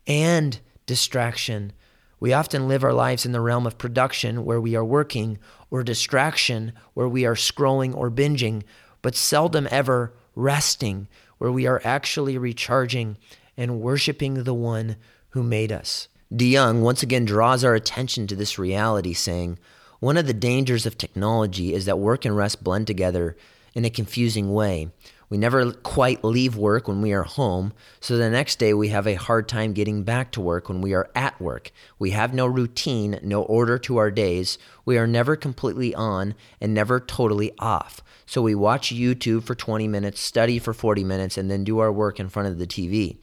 and 0.07 0.59
distraction. 0.87 1.73
We 2.23 2.33
often 2.33 2.69
live 2.69 2.85
our 2.85 2.93
lives 2.93 3.27
in 3.27 3.33
the 3.33 3.41
realm 3.41 3.67
of 3.67 3.79
production 3.79 4.45
where 4.45 4.61
we 4.61 4.77
are 4.77 4.85
working, 4.85 5.41
or 5.73 5.83
distraction 5.83 6.73
where 6.95 7.09
we 7.09 7.27
are 7.27 7.35
scrolling 7.35 7.97
or 7.97 8.13
binging, 8.13 8.63
but 9.03 9.17
seldom 9.17 9.67
ever 9.73 10.13
resting 10.37 11.09
where 11.39 11.51
we 11.51 11.67
are 11.67 11.83
actually 11.83 12.39
recharging 12.39 13.17
and 13.57 13.81
worshiping 13.81 14.45
the 14.45 14.55
one 14.55 14.95
who 15.31 15.43
made 15.43 15.73
us. 15.73 16.07
De 16.33 16.53
DeYoung 16.53 16.83
once 16.83 17.03
again 17.03 17.25
draws 17.25 17.65
our 17.65 17.75
attention 17.75 18.29
to 18.29 18.37
this 18.37 18.57
reality, 18.57 19.15
saying, 19.15 19.59
one 19.99 20.17
of 20.17 20.29
the 20.29 20.33
dangers 20.33 20.87
of 20.87 20.97
technology 20.97 21.75
is 21.75 21.87
that 21.87 21.99
work 21.99 22.25
and 22.25 22.37
rest 22.37 22.63
blend 22.63 22.87
together 22.87 23.37
in 23.75 23.85
a 23.85 23.91
confusing 23.91 24.55
way. 24.55 24.91
We 25.33 25.39
never 25.39 25.73
quite 25.73 26.23
leave 26.23 26.57
work 26.57 26.87
when 26.87 27.01
we 27.01 27.15
are 27.15 27.23
home, 27.23 27.73
so 28.01 28.19
the 28.19 28.29
next 28.29 28.59
day 28.59 28.75
we 28.75 28.89
have 28.89 29.07
a 29.07 29.15
hard 29.15 29.49
time 29.49 29.73
getting 29.73 30.03
back 30.03 30.31
to 30.33 30.43
work 30.43 30.69
when 30.69 30.83
we 30.83 30.93
are 30.93 31.11
at 31.15 31.41
work. 31.41 31.71
We 31.99 32.11
have 32.11 32.35
no 32.35 32.45
routine, 32.45 33.19
no 33.23 33.43
order 33.45 33.79
to 33.79 33.97
our 33.97 34.11
days. 34.11 34.59
We 34.85 34.99
are 34.99 35.07
never 35.07 35.35
completely 35.35 35.95
on 35.95 36.35
and 36.61 36.75
never 36.75 37.01
totally 37.01 37.53
off. 37.59 38.03
So 38.27 38.43
we 38.43 38.55
watch 38.55 38.95
YouTube 38.95 39.45
for 39.45 39.55
20 39.55 39.89
minutes, 39.89 40.21
study 40.21 40.59
for 40.59 40.75
40 40.75 41.03
minutes, 41.03 41.39
and 41.39 41.51
then 41.51 41.65
do 41.65 41.79
our 41.79 41.91
work 41.91 42.21
in 42.21 42.29
front 42.29 42.49
of 42.49 42.59
the 42.59 42.67
TV. 42.67 43.17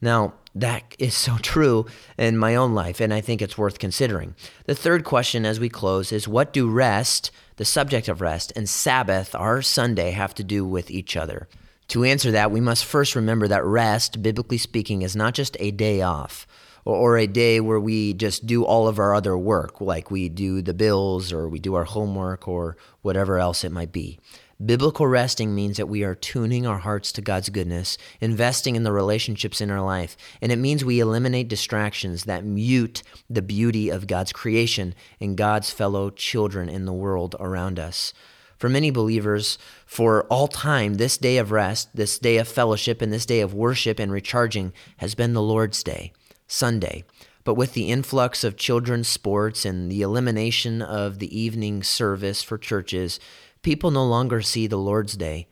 Now, 0.00 0.34
that 0.54 0.94
is 1.00 1.14
so 1.14 1.36
true 1.38 1.86
in 2.16 2.38
my 2.38 2.54
own 2.54 2.74
life, 2.74 3.00
and 3.00 3.12
I 3.12 3.20
think 3.20 3.42
it's 3.42 3.58
worth 3.58 3.80
considering. 3.80 4.36
The 4.66 4.74
third 4.76 5.02
question 5.04 5.44
as 5.44 5.58
we 5.58 5.68
close 5.68 6.12
is 6.12 6.28
what 6.28 6.52
do 6.52 6.70
rest, 6.70 7.30
the 7.60 7.64
subject 7.66 8.08
of 8.08 8.22
rest, 8.22 8.54
and 8.56 8.66
Sabbath, 8.66 9.34
our 9.34 9.60
Sunday, 9.60 10.12
have 10.12 10.32
to 10.32 10.42
do 10.42 10.64
with 10.64 10.90
each 10.90 11.14
other? 11.14 11.46
To 11.88 12.04
answer 12.04 12.30
that, 12.30 12.50
we 12.50 12.58
must 12.58 12.86
first 12.86 13.14
remember 13.14 13.46
that 13.48 13.62
rest, 13.62 14.22
biblically 14.22 14.56
speaking, 14.56 15.02
is 15.02 15.14
not 15.14 15.34
just 15.34 15.58
a 15.60 15.70
day 15.70 16.00
off 16.00 16.46
or, 16.86 17.18
a 17.18 17.26
day 17.26 17.60
where 17.60 17.78
we 17.78 18.14
just 18.14 18.46
do 18.46 18.64
all 18.64 18.88
of 18.88 18.98
our 18.98 19.14
other 19.14 19.36
work, 19.36 19.78
like 19.82 20.10
we 20.10 20.30
do 20.30 20.62
the 20.62 20.72
bills 20.72 21.34
or 21.34 21.50
we 21.50 21.58
do 21.58 21.74
our 21.74 21.84
homework 21.84 22.48
or 22.48 22.78
whatever 23.02 23.38
else 23.38 23.62
it 23.62 23.72
might 23.72 23.92
be. 23.92 24.18
Biblical 24.62 25.06
resting 25.06 25.54
means 25.54 25.78
that 25.78 25.88
we 25.88 26.04
are 26.04 26.14
tuning 26.14 26.66
our 26.66 26.78
hearts 26.78 27.12
to 27.12 27.22
God's 27.22 27.48
goodness, 27.48 27.96
investing 28.20 28.76
in 28.76 28.82
the 28.82 28.92
relationships 28.92 29.62
in 29.62 29.70
our 29.70 29.80
life, 29.80 30.18
and 30.42 30.52
it 30.52 30.58
means 30.58 30.84
we 30.84 31.00
eliminate 31.00 31.48
distractions 31.48 32.24
that 32.24 32.44
mute 32.44 33.02
the 33.30 33.40
beauty 33.40 33.88
of 33.88 34.06
God's 34.06 34.34
creation 34.34 34.94
and 35.18 35.34
God's 35.34 35.70
fellow 35.70 36.10
children 36.10 36.68
in 36.68 36.84
the 36.84 36.92
world 36.92 37.36
around 37.40 37.78
us. 37.78 38.12
For 38.58 38.68
many 38.68 38.90
believers, 38.90 39.56
for 39.86 40.24
all 40.24 40.46
time, 40.46 40.94
this 40.94 41.16
day 41.16 41.38
of 41.38 41.52
rest, 41.52 41.88
this 41.96 42.18
day 42.18 42.36
of 42.36 42.46
fellowship, 42.46 43.00
and 43.00 43.10
this 43.10 43.24
day 43.24 43.40
of 43.40 43.54
worship 43.54 43.98
and 43.98 44.12
recharging 44.12 44.74
has 44.98 45.14
been 45.14 45.32
the 45.32 45.40
Lord's 45.40 45.82
Day, 45.82 46.12
Sunday. 46.46 47.04
But 47.42 47.54
with 47.54 47.72
the 47.72 47.88
influx 47.88 48.44
of 48.44 48.58
children's 48.58 49.08
sports 49.08 49.64
and 49.64 49.90
the 49.90 50.02
elimination 50.02 50.82
of 50.82 51.18
the 51.18 51.40
evening 51.40 51.82
service 51.82 52.42
for 52.42 52.58
churches, 52.58 53.18
People 53.62 53.90
no 53.90 54.06
longer 54.06 54.40
see 54.40 54.66
the 54.66 54.78
Lord's 54.78 55.16
Day 55.16 55.46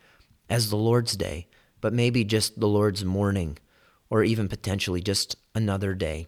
as 0.49 0.69
the 0.69 0.75
Lord's 0.75 1.15
Day, 1.15 1.47
but 1.79 1.93
maybe 1.93 2.23
just 2.23 2.59
the 2.59 2.67
Lord's 2.67 3.05
morning, 3.05 3.57
or 4.09 4.23
even 4.23 4.47
potentially 4.47 5.01
just 5.01 5.35
another 5.53 5.93
day. 5.93 6.25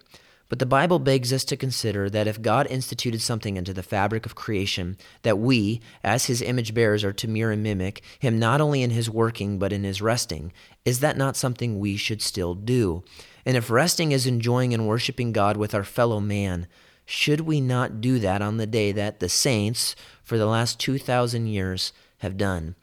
But 0.47 0.59
the 0.59 0.65
Bible 0.65 0.99
begs 0.99 1.31
us 1.31 1.45
to 1.45 1.55
consider 1.55 2.09
that 2.09 2.27
if 2.27 2.41
God 2.41 2.67
instituted 2.69 3.21
something 3.21 3.55
into 3.55 3.73
the 3.73 3.81
fabric 3.81 4.25
of 4.25 4.35
creation, 4.35 4.97
that 5.21 5.39
we, 5.39 5.79
as 6.03 6.25
his 6.25 6.41
image 6.41 6.73
bearers, 6.73 7.05
are 7.05 7.13
to 7.13 7.27
mirror 7.27 7.53
and 7.53 7.63
mimic 7.63 8.03
him 8.19 8.37
not 8.37 8.59
only 8.59 8.83
in 8.83 8.89
his 8.89 9.09
working, 9.09 9.57
but 9.57 9.71
in 9.71 9.85
his 9.85 10.01
resting. 10.01 10.51
Is 10.83 10.99
that 10.99 11.17
not 11.17 11.37
something 11.37 11.79
we 11.79 11.95
should 11.95 12.21
still 12.21 12.53
do? 12.53 13.01
And 13.45 13.55
if 13.55 13.71
resting 13.71 14.11
is 14.11 14.27
enjoying 14.27 14.73
and 14.73 14.87
worshiping 14.87 15.31
God 15.31 15.55
with 15.55 15.73
our 15.73 15.85
fellow 15.85 16.19
man, 16.19 16.67
should 17.11 17.41
we 17.41 17.59
not 17.59 17.99
do 17.99 18.19
that 18.19 18.41
on 18.41 18.55
the 18.55 18.65
day 18.65 18.93
that 18.93 19.19
the 19.19 19.27
saints, 19.27 19.97
for 20.23 20.37
the 20.37 20.45
last 20.45 20.79
2,000 20.79 21.45
years, 21.45 21.91
have 22.19 22.37
done? 22.37 22.75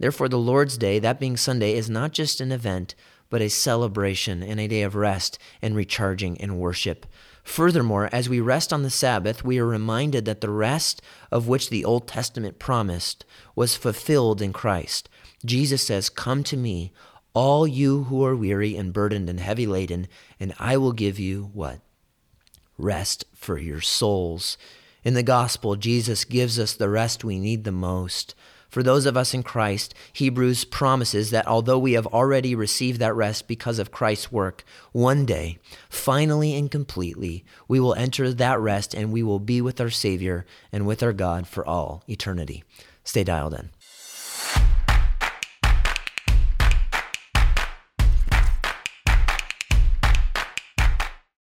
Therefore, 0.00 0.28
the 0.28 0.38
Lord's 0.38 0.76
Day, 0.76 0.98
that 0.98 1.20
being 1.20 1.36
Sunday, 1.36 1.74
is 1.74 1.88
not 1.88 2.10
just 2.10 2.40
an 2.40 2.50
event, 2.50 2.96
but 3.30 3.40
a 3.40 3.48
celebration 3.48 4.42
and 4.42 4.58
a 4.58 4.66
day 4.66 4.82
of 4.82 4.96
rest 4.96 5.38
and 5.62 5.76
recharging 5.76 6.36
and 6.40 6.58
worship. 6.58 7.06
Furthermore, 7.44 8.08
as 8.10 8.28
we 8.28 8.40
rest 8.40 8.72
on 8.72 8.82
the 8.82 8.90
Sabbath, 8.90 9.44
we 9.44 9.60
are 9.60 9.66
reminded 9.66 10.24
that 10.24 10.40
the 10.40 10.50
rest 10.50 11.00
of 11.30 11.46
which 11.46 11.70
the 11.70 11.84
Old 11.84 12.08
Testament 12.08 12.58
promised 12.58 13.24
was 13.54 13.76
fulfilled 13.76 14.42
in 14.42 14.52
Christ. 14.52 15.08
Jesus 15.44 15.86
says, 15.86 16.08
Come 16.08 16.42
to 16.42 16.56
me, 16.56 16.92
all 17.34 17.68
you 17.68 18.02
who 18.04 18.24
are 18.24 18.34
weary 18.34 18.76
and 18.76 18.92
burdened 18.92 19.30
and 19.30 19.38
heavy 19.38 19.68
laden, 19.68 20.08
and 20.40 20.54
I 20.58 20.76
will 20.76 20.92
give 20.92 21.20
you 21.20 21.50
what? 21.54 21.78
Rest 22.78 23.24
for 23.34 23.58
your 23.58 23.80
souls. 23.80 24.58
In 25.04 25.14
the 25.14 25.22
gospel, 25.22 25.76
Jesus 25.76 26.24
gives 26.24 26.58
us 26.58 26.74
the 26.74 26.88
rest 26.88 27.24
we 27.24 27.38
need 27.38 27.64
the 27.64 27.72
most. 27.72 28.34
For 28.68 28.82
those 28.82 29.06
of 29.06 29.16
us 29.16 29.32
in 29.32 29.42
Christ, 29.42 29.94
Hebrews 30.12 30.64
promises 30.64 31.30
that 31.30 31.46
although 31.46 31.78
we 31.78 31.92
have 31.92 32.06
already 32.08 32.54
received 32.54 33.00
that 33.00 33.14
rest 33.14 33.48
because 33.48 33.78
of 33.78 33.92
Christ's 33.92 34.32
work, 34.32 34.64
one 34.92 35.24
day, 35.24 35.58
finally 35.88 36.54
and 36.54 36.70
completely, 36.70 37.44
we 37.68 37.80
will 37.80 37.94
enter 37.94 38.32
that 38.32 38.60
rest 38.60 38.92
and 38.92 39.12
we 39.12 39.22
will 39.22 39.38
be 39.38 39.60
with 39.60 39.80
our 39.80 39.90
Savior 39.90 40.44
and 40.72 40.86
with 40.86 41.02
our 41.02 41.12
God 41.12 41.46
for 41.46 41.66
all 41.66 42.02
eternity. 42.08 42.64
Stay 43.04 43.24
dialed 43.24 43.54
in. 43.54 43.70